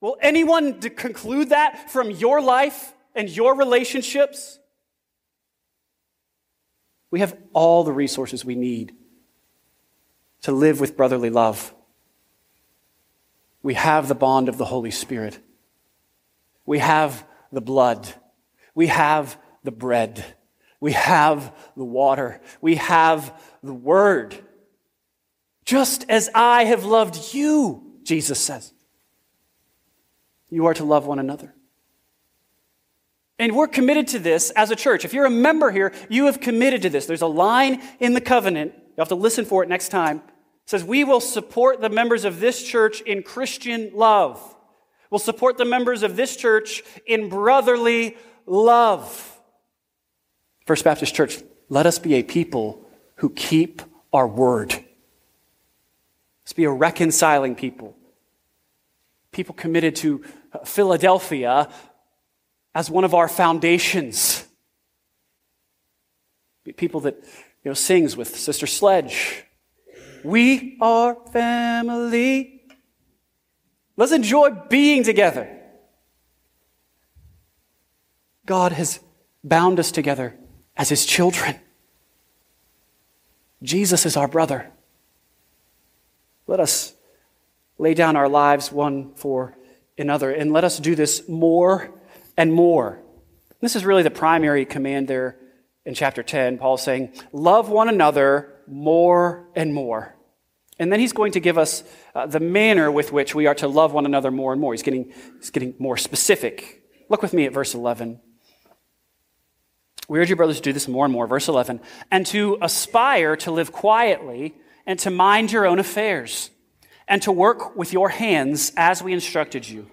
[0.00, 4.58] Will anyone conclude that from your life and your relationships?
[7.12, 8.96] We have all the resources we need
[10.42, 11.72] to live with brotherly love.
[13.62, 15.38] We have the bond of the Holy Spirit.
[16.64, 17.24] We have
[17.56, 18.06] the blood.
[18.74, 20.22] We have the bread.
[20.78, 22.42] We have the water.
[22.60, 24.36] We have the word.
[25.64, 28.74] Just as I have loved you, Jesus says.
[30.50, 31.54] You are to love one another.
[33.38, 35.06] And we're committed to this as a church.
[35.06, 37.06] If you're a member here, you have committed to this.
[37.06, 38.74] There's a line in the covenant.
[38.74, 40.18] You'll have to listen for it next time.
[40.18, 44.55] It says, We will support the members of this church in Christian love.
[45.10, 48.16] We'll support the members of this church in brotherly
[48.46, 49.40] love.
[50.66, 51.38] First Baptist Church,
[51.68, 52.84] let us be a people
[53.16, 54.72] who keep our word.
[56.44, 57.96] Let's be a reconciling people.
[59.32, 60.24] People committed to
[60.64, 61.68] Philadelphia
[62.74, 64.46] as one of our foundations.
[66.76, 67.16] People that
[67.64, 69.44] you know sings with Sister Sledge.
[70.24, 72.55] We are family.
[73.96, 75.48] Let's enjoy being together.
[78.44, 79.00] God has
[79.42, 80.36] bound us together
[80.76, 81.56] as his children.
[83.62, 84.70] Jesus is our brother.
[86.46, 86.94] Let us
[87.78, 89.56] lay down our lives one for
[89.98, 91.90] another, and let us do this more
[92.36, 93.00] and more.
[93.60, 95.38] This is really the primary command there
[95.84, 96.58] in chapter 10.
[96.58, 100.15] Paul's saying, Love one another more and more.
[100.78, 101.82] And then he's going to give us
[102.14, 104.74] uh, the manner with which we are to love one another more and more.
[104.74, 106.82] He's getting, he's getting more specific.
[107.08, 108.20] Look with me at verse 11.
[110.08, 111.26] We urge you, brothers, to do this more and more.
[111.26, 111.80] Verse 11.
[112.10, 114.54] And to aspire to live quietly
[114.86, 116.50] and to mind your own affairs
[117.08, 119.88] and to work with your hands as we instructed you,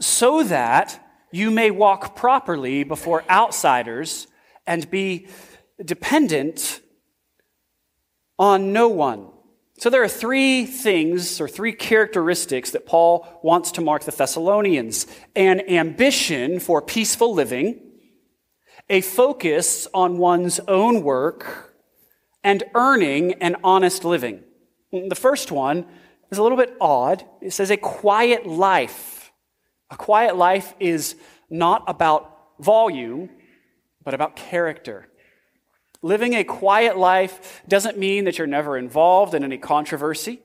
[0.00, 4.26] so that you may walk properly before outsiders
[4.66, 5.28] and be
[5.82, 6.80] dependent
[8.38, 9.28] on no one.
[9.78, 15.06] So there are three things or three characteristics that Paul wants to mark the Thessalonians
[15.34, 17.82] an ambition for peaceful living
[18.88, 21.74] a focus on one's own work,
[22.44, 24.44] and earning an honest living.
[24.92, 25.86] The first one
[26.30, 27.24] is a little bit odd.
[27.40, 29.32] It says a quiet life.
[29.90, 31.16] A quiet life is
[31.50, 33.30] not about volume,
[34.04, 35.08] but about character.
[36.06, 40.40] Living a quiet life doesn't mean that you're never involved in any controversy.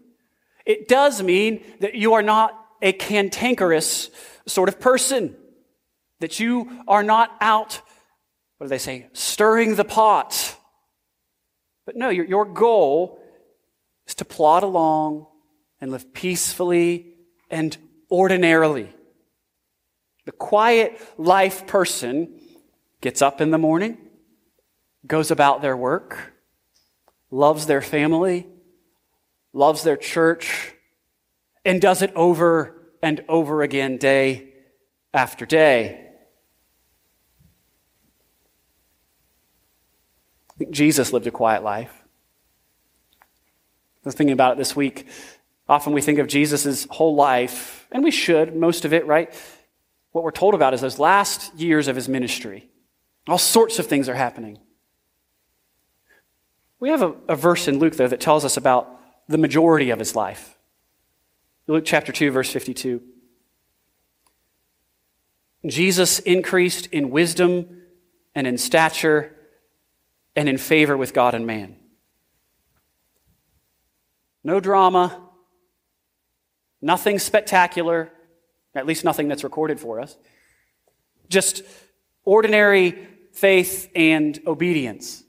[0.66, 4.10] It does mean that you are not a cantankerous
[4.48, 5.36] sort of person,
[6.20, 7.82] that you are not out
[8.62, 9.08] what do they say?
[9.14, 10.56] Stirring the pot.
[11.88, 13.20] But no, your, your goal
[14.06, 15.26] is to plod along
[15.80, 17.16] and live peacefully
[17.50, 17.76] and
[18.12, 18.94] ordinarily.
[20.26, 22.40] The quiet life person
[23.02, 23.98] gets up in the morning,
[25.06, 26.34] goes about their work,
[27.30, 28.48] loves their family,
[29.54, 30.74] loves their church,
[31.66, 34.54] and does it over and over again, day
[35.14, 36.12] after day.
[40.66, 41.92] think Jesus lived a quiet life.
[43.20, 43.26] I
[44.04, 45.08] was thinking about it this week.
[45.68, 49.34] Often we think of Jesus' whole life, and we should, most of it, right?
[50.12, 52.70] What we're told about is those last years of his ministry.
[53.28, 54.60] All sorts of things are happening.
[56.82, 60.00] We have a, a verse in Luke, though, that tells us about the majority of
[60.00, 60.58] his life.
[61.68, 63.02] Luke chapter 2, verse 52.
[65.68, 67.84] Jesus increased in wisdom
[68.34, 69.36] and in stature
[70.36, 71.76] and in favor with God and man.
[74.44, 75.22] No drama,
[76.82, 78.12] nothing spectacular,
[78.74, 80.18] at least nothing that's recorded for us.
[81.30, 81.62] Just
[82.26, 85.24] ordinary faith and obedience.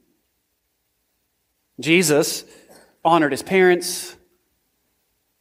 [1.80, 2.44] Jesus
[3.04, 4.16] honored his parents,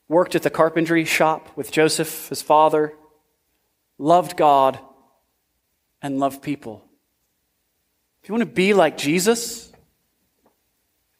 [0.08, 2.94] worked at the carpentry shop with Joseph, his father,
[3.98, 4.80] loved God,
[6.02, 6.84] and loved people.
[8.22, 9.71] If you want to be like Jesus,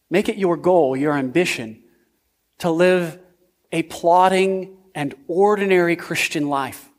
[0.10, 1.84] make it your goal, your ambition,
[2.60, 3.20] to live
[3.72, 6.90] a plodding and ordinary Christian life.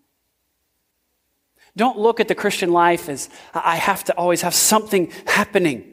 [1.76, 5.91] Don't look at the Christian life as I have to always have something happening.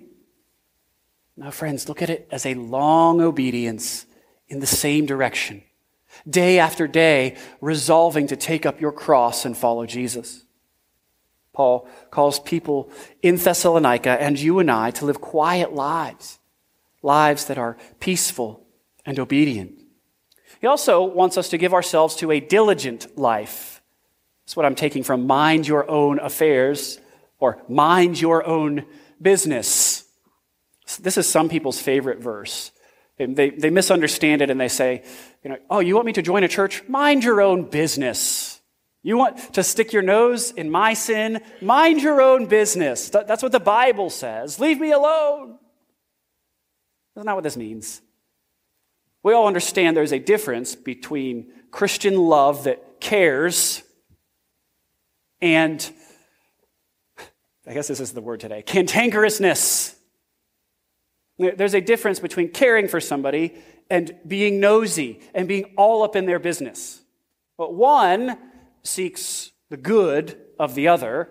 [1.40, 4.06] No, friends, look at it as a long obedience
[4.50, 5.64] in the same direction.
[6.30, 10.44] Day after day, resolving to take up your cross and follow Jesus.
[11.54, 16.40] Paul calls people in Thessalonica and you and I to live quiet lives,
[17.02, 18.66] lives that are peaceful
[19.06, 19.82] and obedient.
[20.60, 23.82] He also wants us to give ourselves to a diligent life.
[24.44, 27.00] That's what I'm taking from mind your own affairs
[27.40, 28.86] or mind your own
[29.22, 29.89] business.
[30.98, 32.72] This is some people's favorite verse.
[33.18, 35.04] They, they misunderstand it and they say,
[35.44, 36.88] you know, oh, you want me to join a church?
[36.88, 38.62] Mind your own business.
[39.04, 41.42] You want to stick your nose in my sin?
[41.62, 43.10] Mind your own business.
[43.10, 44.60] That's what the Bible says.
[44.60, 45.58] Leave me alone.
[47.16, 48.02] That's not what this means.
[49.22, 53.84] We all understand there's a difference between Christian love that cares
[55.42, 55.90] and,
[57.68, 59.96] I guess this is the word today, cantankerousness.
[61.40, 63.56] There's a difference between caring for somebody
[63.90, 67.02] and being nosy and being all up in their business.
[67.58, 68.38] But one
[68.84, 71.30] seeks the good of the other,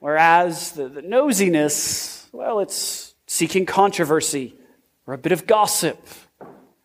[0.00, 4.56] whereas the, the nosiness, well, it's seeking controversy
[5.06, 6.04] or a bit of gossip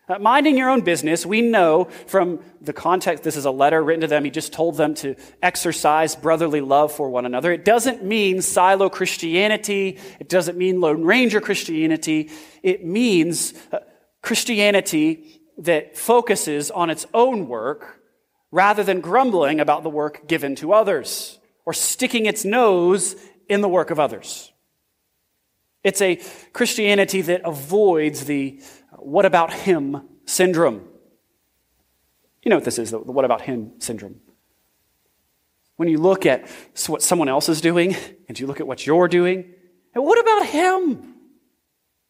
[0.08, 4.02] uh, minding your own business, we know from the context, this is a letter written
[4.02, 4.24] to them.
[4.24, 7.50] He just told them to exercise brotherly love for one another.
[7.52, 9.98] It doesn't mean silo Christianity.
[10.20, 12.30] It doesn't mean Lone Ranger Christianity.
[12.62, 13.78] It means uh,
[14.22, 18.00] Christianity that focuses on its own work
[18.50, 23.16] rather than grumbling about the work given to others or sticking its nose
[23.48, 24.52] in the work of others.
[25.82, 26.16] It's a
[26.52, 28.60] Christianity that avoids the
[29.06, 30.86] what about him syndrome.
[32.42, 34.20] You know what this is, the what about him syndrome.
[35.76, 36.48] When you look at
[36.88, 37.94] what someone else is doing
[38.28, 39.52] and you look at what you're doing,
[39.94, 41.14] and what about him?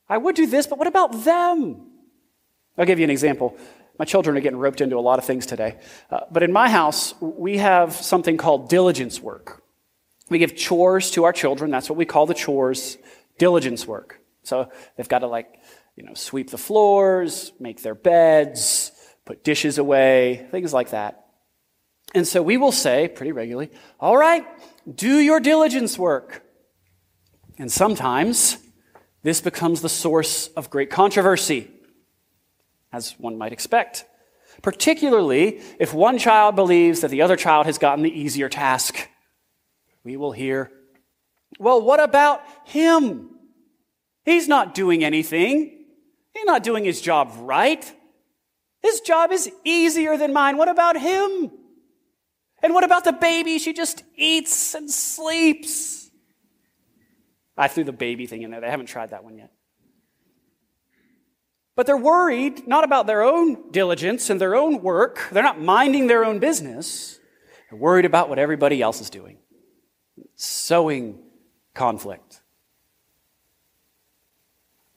[0.08, 1.86] I would do this, but what about them?
[2.78, 3.56] I'll give you an example.
[3.98, 5.78] My children are getting roped into a lot of things today.
[6.10, 9.62] Uh, but in my house, we have something called diligence work.
[10.30, 11.70] We give chores to our children.
[11.70, 12.96] That's what we call the chores,
[13.38, 14.20] diligence work.
[14.46, 15.60] So they've got to like
[15.96, 18.92] you know, sweep the floors, make their beds,
[19.24, 21.24] put dishes away, things like that.
[22.14, 24.46] And so we will say pretty regularly, all right,
[24.92, 26.44] do your diligence work.
[27.58, 28.58] And sometimes
[29.22, 31.70] this becomes the source of great controversy,
[32.92, 34.04] as one might expect.
[34.62, 39.08] Particularly if one child believes that the other child has gotten the easier task.
[40.04, 40.70] We will hear,
[41.58, 43.35] well, what about him?
[44.26, 45.84] He's not doing anything.
[46.34, 47.90] He's not doing his job right.
[48.82, 50.58] His job is easier than mine.
[50.58, 51.50] What about him?
[52.62, 53.58] And what about the baby?
[53.58, 56.10] She just eats and sleeps.
[57.56, 58.60] I threw the baby thing in there.
[58.60, 59.52] They haven't tried that one yet.
[61.76, 65.28] But they're worried not about their own diligence and their own work.
[65.30, 67.20] They're not minding their own business.
[67.70, 69.38] They're worried about what everybody else is doing.
[70.34, 71.22] Sowing
[71.74, 72.25] conflict.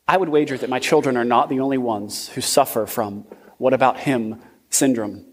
[0.09, 3.27] I would wager that my children are not the only ones who suffer from
[3.59, 4.41] what about him
[4.71, 5.23] syndrome.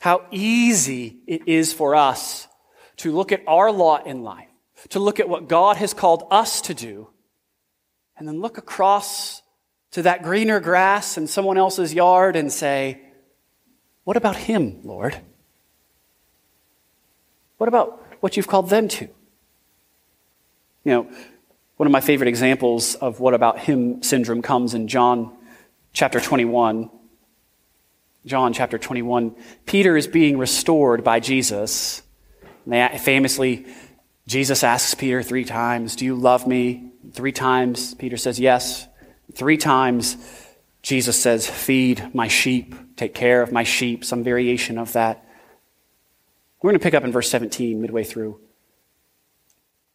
[0.00, 2.48] How easy it is for us
[2.96, 4.48] to look at our lot in life,
[4.88, 7.08] to look at what God has called us to do,
[8.16, 9.42] and then look across
[9.92, 13.00] to that greener grass in someone else's yard and say,
[14.02, 15.16] What about him, Lord?
[17.58, 19.04] What about what you've called them to?
[20.82, 21.10] You know,
[21.78, 25.32] one of my favorite examples of what about him syndrome comes in John
[25.92, 26.90] chapter 21.
[28.26, 29.36] John chapter 21.
[29.64, 32.02] Peter is being restored by Jesus.
[32.68, 33.64] And famously,
[34.26, 36.90] Jesus asks Peter three times, Do you love me?
[37.12, 38.88] Three times, Peter says, Yes.
[39.32, 40.16] Three times,
[40.82, 45.24] Jesus says, Feed my sheep, take care of my sheep, some variation of that.
[46.60, 48.40] We're going to pick up in verse 17, midway through.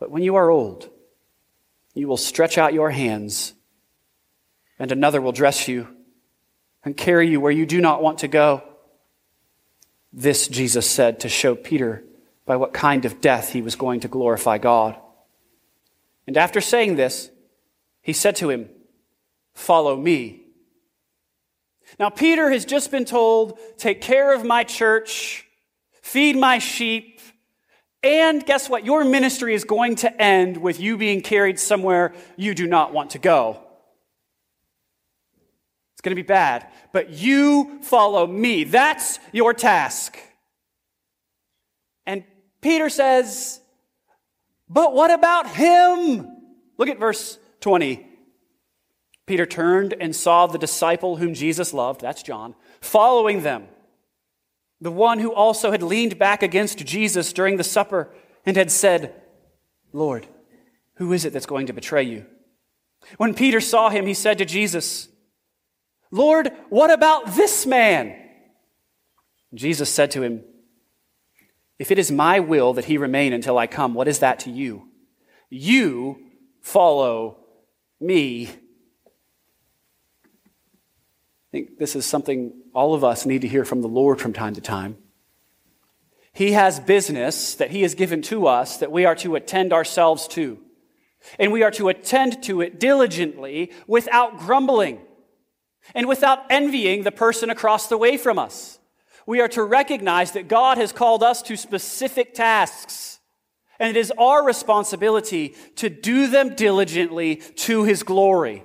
[0.00, 0.88] But when you are old,
[1.94, 3.52] you will stretch out your hands,
[4.78, 5.86] and another will dress you
[6.82, 8.64] and carry you where you do not want to go.
[10.12, 12.02] This Jesus said to show Peter
[12.46, 14.96] by what kind of death he was going to glorify God.
[16.26, 17.30] And after saying this,
[18.00, 18.70] he said to him,
[19.52, 20.40] Follow me.
[21.98, 25.46] Now, Peter has just been told, Take care of my church,
[26.00, 27.19] feed my sheep,
[28.02, 28.84] and guess what?
[28.84, 33.10] Your ministry is going to end with you being carried somewhere you do not want
[33.10, 33.60] to go.
[35.92, 38.64] It's going to be bad, but you follow me.
[38.64, 40.18] That's your task.
[42.06, 42.24] And
[42.62, 43.60] Peter says,
[44.66, 46.26] But what about him?
[46.78, 48.06] Look at verse 20,
[49.26, 53.68] Peter turned and saw the disciple whom Jesus loved, that's John, following them.
[54.80, 58.08] The one who also had leaned back against Jesus during the supper
[58.46, 59.14] and had said,
[59.92, 60.26] Lord,
[60.94, 62.26] who is it that's going to betray you?
[63.16, 65.08] When Peter saw him, he said to Jesus,
[66.10, 68.16] Lord, what about this man?
[69.54, 70.44] Jesus said to him,
[71.78, 74.50] If it is my will that he remain until I come, what is that to
[74.50, 74.88] you?
[75.48, 76.18] You
[76.60, 77.38] follow
[78.00, 78.48] me.
[81.48, 84.32] I think this is something all of us need to hear from the Lord from
[84.32, 84.96] time to time.
[86.32, 90.28] He has business that He has given to us that we are to attend ourselves
[90.28, 90.58] to.
[91.38, 95.00] And we are to attend to it diligently without grumbling
[95.94, 98.78] and without envying the person across the way from us.
[99.26, 103.20] We are to recognize that God has called us to specific tasks
[103.80, 108.62] and it is our responsibility to do them diligently to his glory.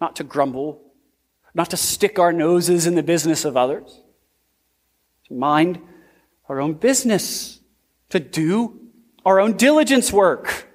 [0.00, 0.83] Not to grumble,
[1.54, 4.00] not to stick our noses in the business of others,
[5.28, 5.80] to mind
[6.48, 7.60] our own business,
[8.10, 8.80] to do
[9.24, 10.68] our own diligence work.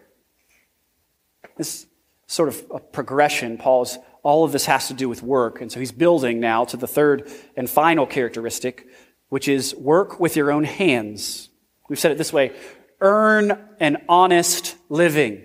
[1.58, 1.86] This
[2.28, 3.58] sort of a progression.
[3.58, 5.62] Paul's all of this has to do with work.
[5.62, 8.88] And so he's building now to the third and final characteristic,
[9.30, 11.50] which is work with your own hands.
[11.88, 12.54] We've said it this way
[13.02, 15.44] earn an honest living.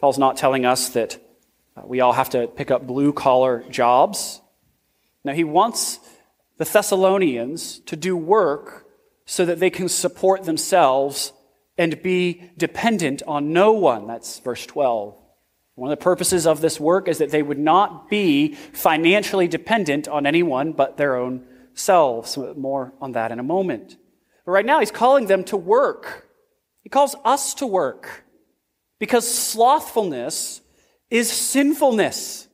[0.00, 1.21] Paul's not telling us that
[1.76, 4.40] Uh, we all have to pick up blue collar jobs.
[5.24, 6.00] Now, he wants
[6.58, 8.86] the Thessalonians to do work
[9.24, 11.32] so that they can support themselves
[11.78, 14.06] and be dependent on no one.
[14.06, 15.16] That's verse 12.
[15.74, 20.06] One of the purposes of this work is that they would not be financially dependent
[20.06, 22.36] on anyone but their own selves.
[22.36, 23.96] More on that in a moment.
[24.44, 26.28] But right now, he's calling them to work.
[26.82, 28.24] He calls us to work
[28.98, 30.60] because slothfulness
[31.12, 32.48] is sinfulness.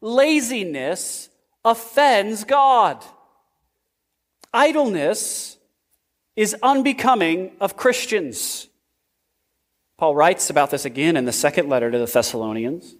[0.00, 1.30] Laziness
[1.64, 3.04] offends God.
[4.52, 5.56] Idleness
[6.34, 8.66] is unbecoming of Christians.
[9.98, 12.96] Paul writes about this again in the second letter to the Thessalonians,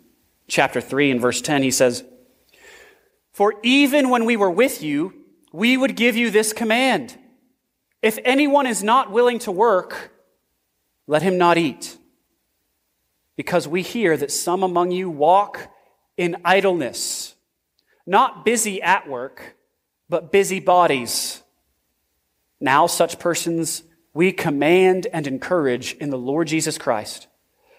[0.47, 1.64] chapter 3 and verse 10.
[1.64, 2.05] He says,
[3.33, 5.14] For even when we were with you,
[5.53, 7.18] we would give you this command.
[8.03, 10.12] If anyone is not willing to work,
[11.09, 11.97] let him not eat.
[13.41, 15.72] Because we hear that some among you walk
[16.18, 17.34] in idleness,
[18.05, 19.57] not busy at work,
[20.11, 21.43] but busy bodies.
[22.61, 23.82] Now, such persons
[24.12, 27.28] we command and encourage in the Lord Jesus Christ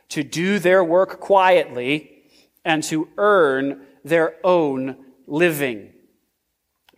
[0.10, 2.24] to do their work quietly
[2.66, 4.98] and to earn their own
[5.28, 5.94] living.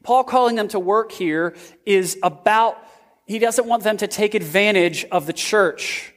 [0.03, 1.53] Paul calling them to work here
[1.86, 2.78] is about,
[3.26, 6.12] he doesn't want them to take advantage of the church.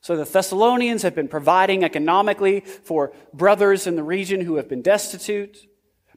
[0.00, 4.82] So the Thessalonians have been providing economically for brothers in the region who have been
[4.82, 5.66] destitute,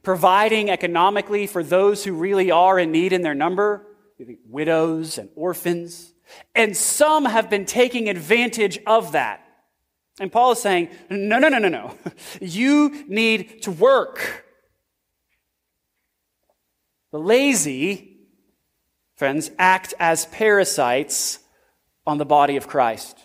[0.02, 3.86] providing economically for those who really are in need in their number,
[4.48, 6.14] widows and orphans.
[6.54, 9.40] And some have been taking advantage of that.
[10.20, 11.94] And Paul is saying, no, no, no, no, no.
[12.40, 14.44] You need to work.
[17.10, 18.16] The lazy,
[19.16, 21.38] friends, act as parasites
[22.06, 23.18] on the body of Christ.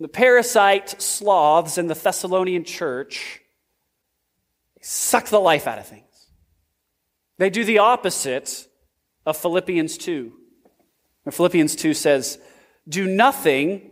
[0.00, 3.40] The parasite sloths in the Thessalonian church
[4.80, 6.04] suck the life out of things.
[7.38, 8.68] They do the opposite
[9.24, 10.32] of Philippians 2.
[11.30, 12.38] Philippians 2 says,
[12.88, 13.90] Do nothing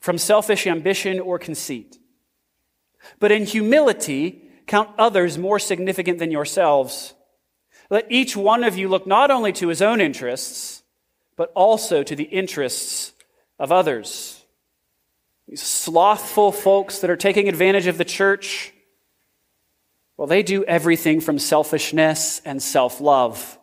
[0.00, 1.98] from selfish ambition or conceit,
[3.18, 7.14] but in humility count others more significant than yourselves.
[7.90, 10.82] Let each one of you look not only to his own interests,
[11.36, 13.12] but also to the interests
[13.58, 14.42] of others.
[15.48, 18.72] These slothful folks that are taking advantage of the church,
[20.16, 23.58] well, they do everything from selfishness and self love.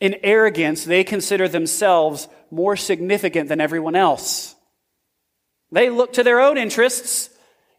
[0.00, 4.54] In arrogance, they consider themselves more significant than everyone else.
[5.72, 7.30] They look to their own interests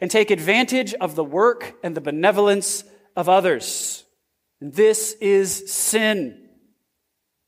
[0.02, 2.84] and take advantage of the work and the benevolence
[3.16, 4.04] of others.
[4.60, 6.50] This is sin.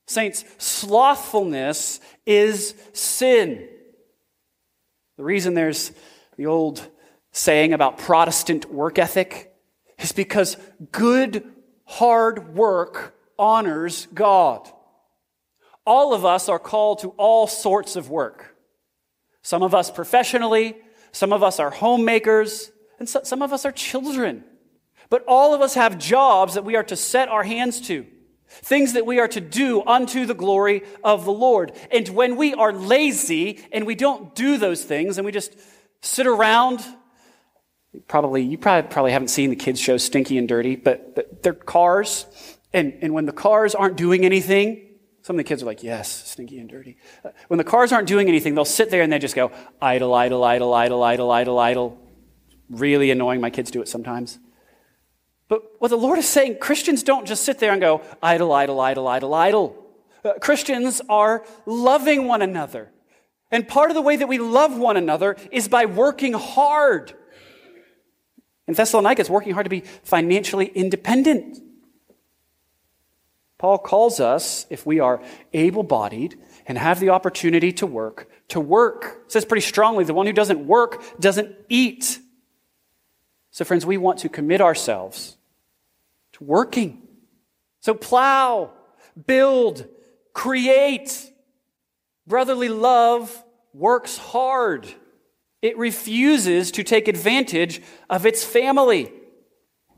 [0.07, 3.67] Saints, slothfulness is sin.
[5.17, 5.91] The reason there's
[6.37, 6.85] the old
[7.31, 9.51] saying about Protestant work ethic
[9.97, 10.57] is because
[10.91, 11.43] good,
[11.85, 14.69] hard work honors God.
[15.85, 18.55] All of us are called to all sorts of work.
[19.41, 20.75] Some of us professionally,
[21.13, 24.43] some of us are homemakers, and some of us are children.
[25.09, 28.05] But all of us have jobs that we are to set our hands to.
[28.47, 31.73] Things that we are to do unto the glory of the Lord.
[31.91, 35.55] And when we are lazy and we don't do those things and we just
[36.01, 36.83] sit around,
[38.07, 41.53] probably, you probably, probably haven't seen the kids' show Stinky and Dirty, but, but they're
[41.53, 42.25] cars.
[42.73, 44.87] And, and when the cars aren't doing anything,
[45.27, 46.95] some of the kids are like, yes, stinky and dirty.
[47.21, 50.13] Uh, when the cars aren't doing anything, they'll sit there and they just go, idle,
[50.13, 51.99] idle, idle, idle, idle, idle, idle.
[52.69, 53.41] Really annoying.
[53.41, 54.39] My kids do it sometimes.
[55.47, 58.79] But what the Lord is saying, Christians don't just sit there and go, idle, idle,
[58.79, 59.85] idle, idle, idle.
[60.23, 62.91] Uh, Christians are loving one another.
[63.49, 67.13] And part of the way that we love one another is by working hard.
[68.67, 71.59] In Thessalonica, it's working hard to be financially independent.
[73.57, 75.21] Paul calls us, if we are
[75.53, 76.37] able bodied
[76.67, 79.21] and have the opportunity to work, to work.
[79.25, 82.19] It says pretty strongly the one who doesn't work doesn't eat.
[83.51, 85.36] So, friends, we want to commit ourselves
[86.37, 87.01] to working.
[87.81, 88.71] So plow,
[89.25, 89.87] build,
[90.33, 91.31] create.
[92.25, 94.87] Brotherly love works hard.
[95.61, 99.11] It refuses to take advantage of its family.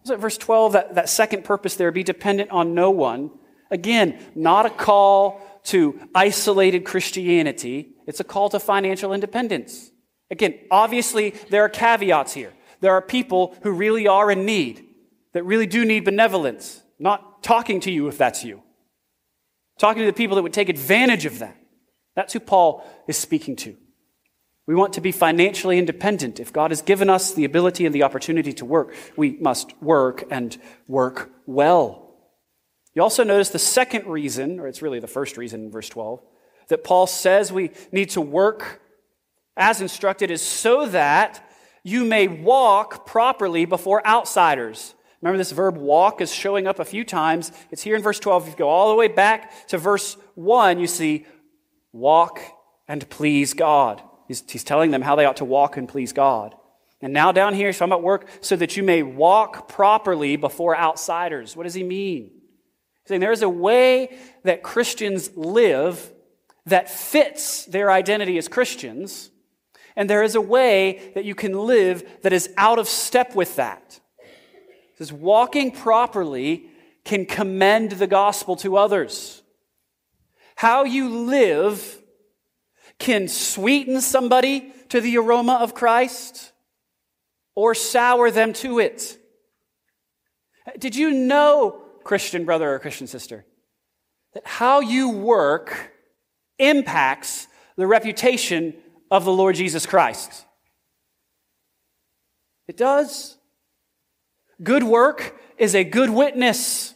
[0.03, 3.31] So verse 12, that, that second purpose there, be dependent on no one.
[3.71, 7.91] Again, not a call to isolated Christianity.
[8.07, 9.91] It's a call to financial independence.
[10.31, 12.53] Again, obviously, there are caveats here.
[12.81, 14.88] There are people who really are in need
[15.39, 18.61] that really do need benevolence, not talking to you if that's you.
[19.77, 21.55] Talking to the people that would take advantage of that.
[22.13, 23.77] That's who Paul is speaking to.
[24.67, 26.41] We want to be financially independent.
[26.41, 30.25] If God has given us the ability and the opportunity to work, we must work
[30.29, 30.57] and
[30.89, 32.17] work well.
[32.93, 36.21] You also notice the second reason, or it's really the first reason in verse 12,
[36.67, 38.81] that Paul says we need to work
[39.55, 41.49] as instructed is so that
[41.81, 47.03] you may walk properly before outsiders Remember, this verb walk is showing up a few
[47.03, 47.51] times.
[47.71, 48.43] It's here in verse 12.
[48.43, 51.25] If you go all the way back to verse 1, you see
[51.91, 52.41] walk
[52.87, 54.01] and please God.
[54.27, 56.55] He's, he's telling them how they ought to walk and please God.
[57.01, 60.77] And now down here, he's talking about work so that you may walk properly before
[60.77, 61.55] outsiders.
[61.55, 62.31] What does he mean?
[62.31, 66.13] He's saying there is a way that Christians live
[66.65, 69.31] that fits their identity as Christians,
[69.95, 73.55] and there is a way that you can live that is out of step with
[73.55, 73.99] that
[74.99, 76.65] says, walking properly
[77.05, 79.41] can commend the gospel to others.
[80.55, 82.01] How you live
[82.99, 86.51] can sweeten somebody to the aroma of Christ
[87.55, 89.17] or sour them to it.
[90.77, 93.45] Did you know, Christian brother or Christian sister,
[94.33, 95.93] that how you work
[96.57, 97.47] impacts
[97.77, 98.75] the reputation
[99.09, 100.45] of the Lord Jesus Christ?
[102.67, 103.38] It does.
[104.61, 106.93] Good work is a good witness.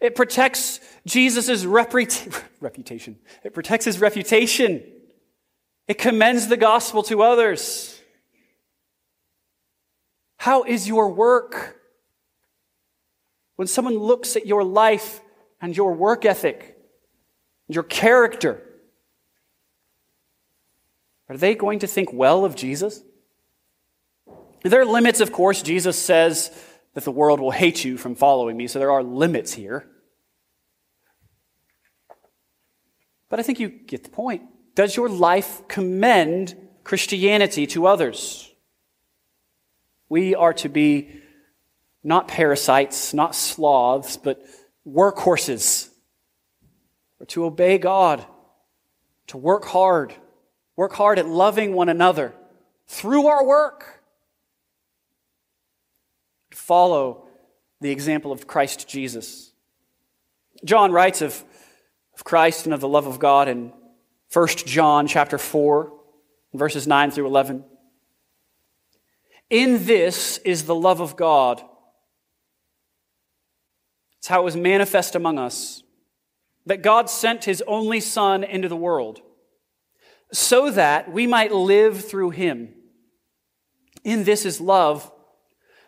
[0.00, 3.18] It protects Jesus' reputa- reputation.
[3.44, 4.82] It protects his reputation.
[5.86, 8.00] It commends the gospel to others.
[10.36, 11.80] How is your work?
[13.56, 15.20] When someone looks at your life
[15.60, 16.76] and your work ethic,
[17.68, 18.60] your character,
[21.28, 23.02] are they going to think well of Jesus?
[24.64, 25.62] There are limits, of course.
[25.62, 26.50] Jesus says
[26.94, 28.66] that the world will hate you from following me.
[28.66, 29.88] So there are limits here.
[33.28, 34.42] But I think you get the point.
[34.74, 38.50] Does your life commend Christianity to others?
[40.08, 41.20] We are to be
[42.04, 44.42] not parasites, not sloths, but
[44.86, 45.88] workhorses.
[47.20, 48.24] Or to obey God,
[49.28, 50.14] to work hard,
[50.76, 52.34] work hard at loving one another
[52.86, 54.01] through our work
[56.62, 57.26] follow
[57.80, 59.52] the example of Christ Jesus.
[60.64, 61.44] John writes of,
[62.14, 63.72] of Christ and of the love of God in
[64.32, 65.92] 1 John chapter 4,
[66.54, 67.64] verses 9 through 11.
[69.50, 71.60] In this is the love of God.
[74.18, 75.82] It's how it was manifest among us
[76.64, 79.20] that God sent his only Son into the world
[80.32, 82.72] so that we might live through him.
[84.04, 85.11] In this is love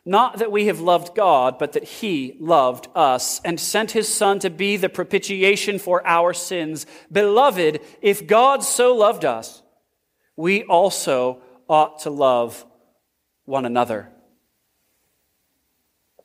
[0.07, 4.39] not that we have loved God, but that He loved us and sent His Son
[4.41, 6.87] to be the propitiation for our sins.
[7.11, 9.63] Beloved, if God so loved us,
[10.37, 12.67] we also ought to love
[13.45, 14.11] one another.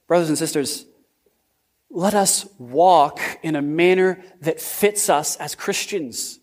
[0.07, 0.85] Brothers and sisters,
[1.89, 6.39] let us walk in a manner that fits us as Christians.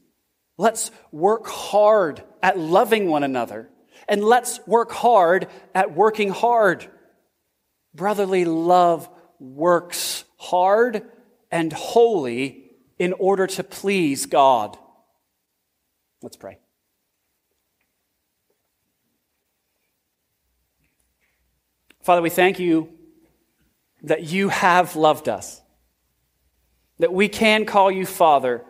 [0.56, 3.68] Let's work hard at loving one another,
[4.08, 6.88] and let's work hard at working hard.
[7.96, 11.02] Brotherly love works hard
[11.50, 14.76] and holy in order to please God.
[16.22, 16.58] Let's pray.
[22.02, 22.90] Father, we thank you
[24.02, 25.60] that you have loved us,
[26.98, 28.62] that we can call you Father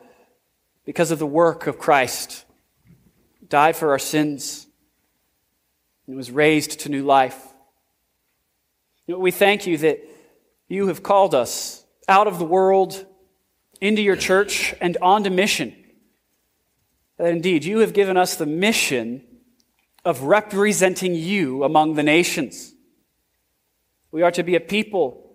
[0.84, 2.44] because of the work of Christ,
[3.46, 4.66] died for our sins,
[6.06, 7.36] and was raised to new life.
[9.06, 10.00] We thank you that
[10.68, 13.06] you have called us out of the world
[13.80, 15.74] into your church and onto mission.
[17.18, 19.22] That indeed, you have given us the mission
[20.04, 22.74] of representing you among the nations.
[24.10, 25.30] We are to be a people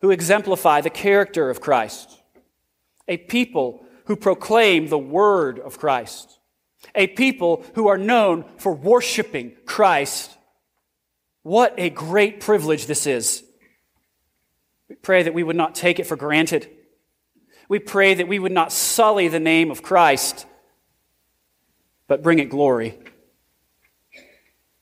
[0.00, 2.20] who exemplify the character of Christ,
[3.06, 6.38] a people who proclaim the word of Christ,
[6.94, 10.37] a people who are known for worshiping Christ.
[11.42, 13.42] What a great privilege this is.
[14.88, 16.68] We pray that we would not take it for granted.
[17.68, 20.46] We pray that we would not sully the name of Christ,
[22.06, 22.98] but bring it glory.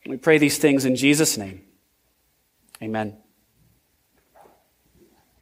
[0.07, 1.62] We pray these things in Jesus' name.
[2.80, 3.16] Amen.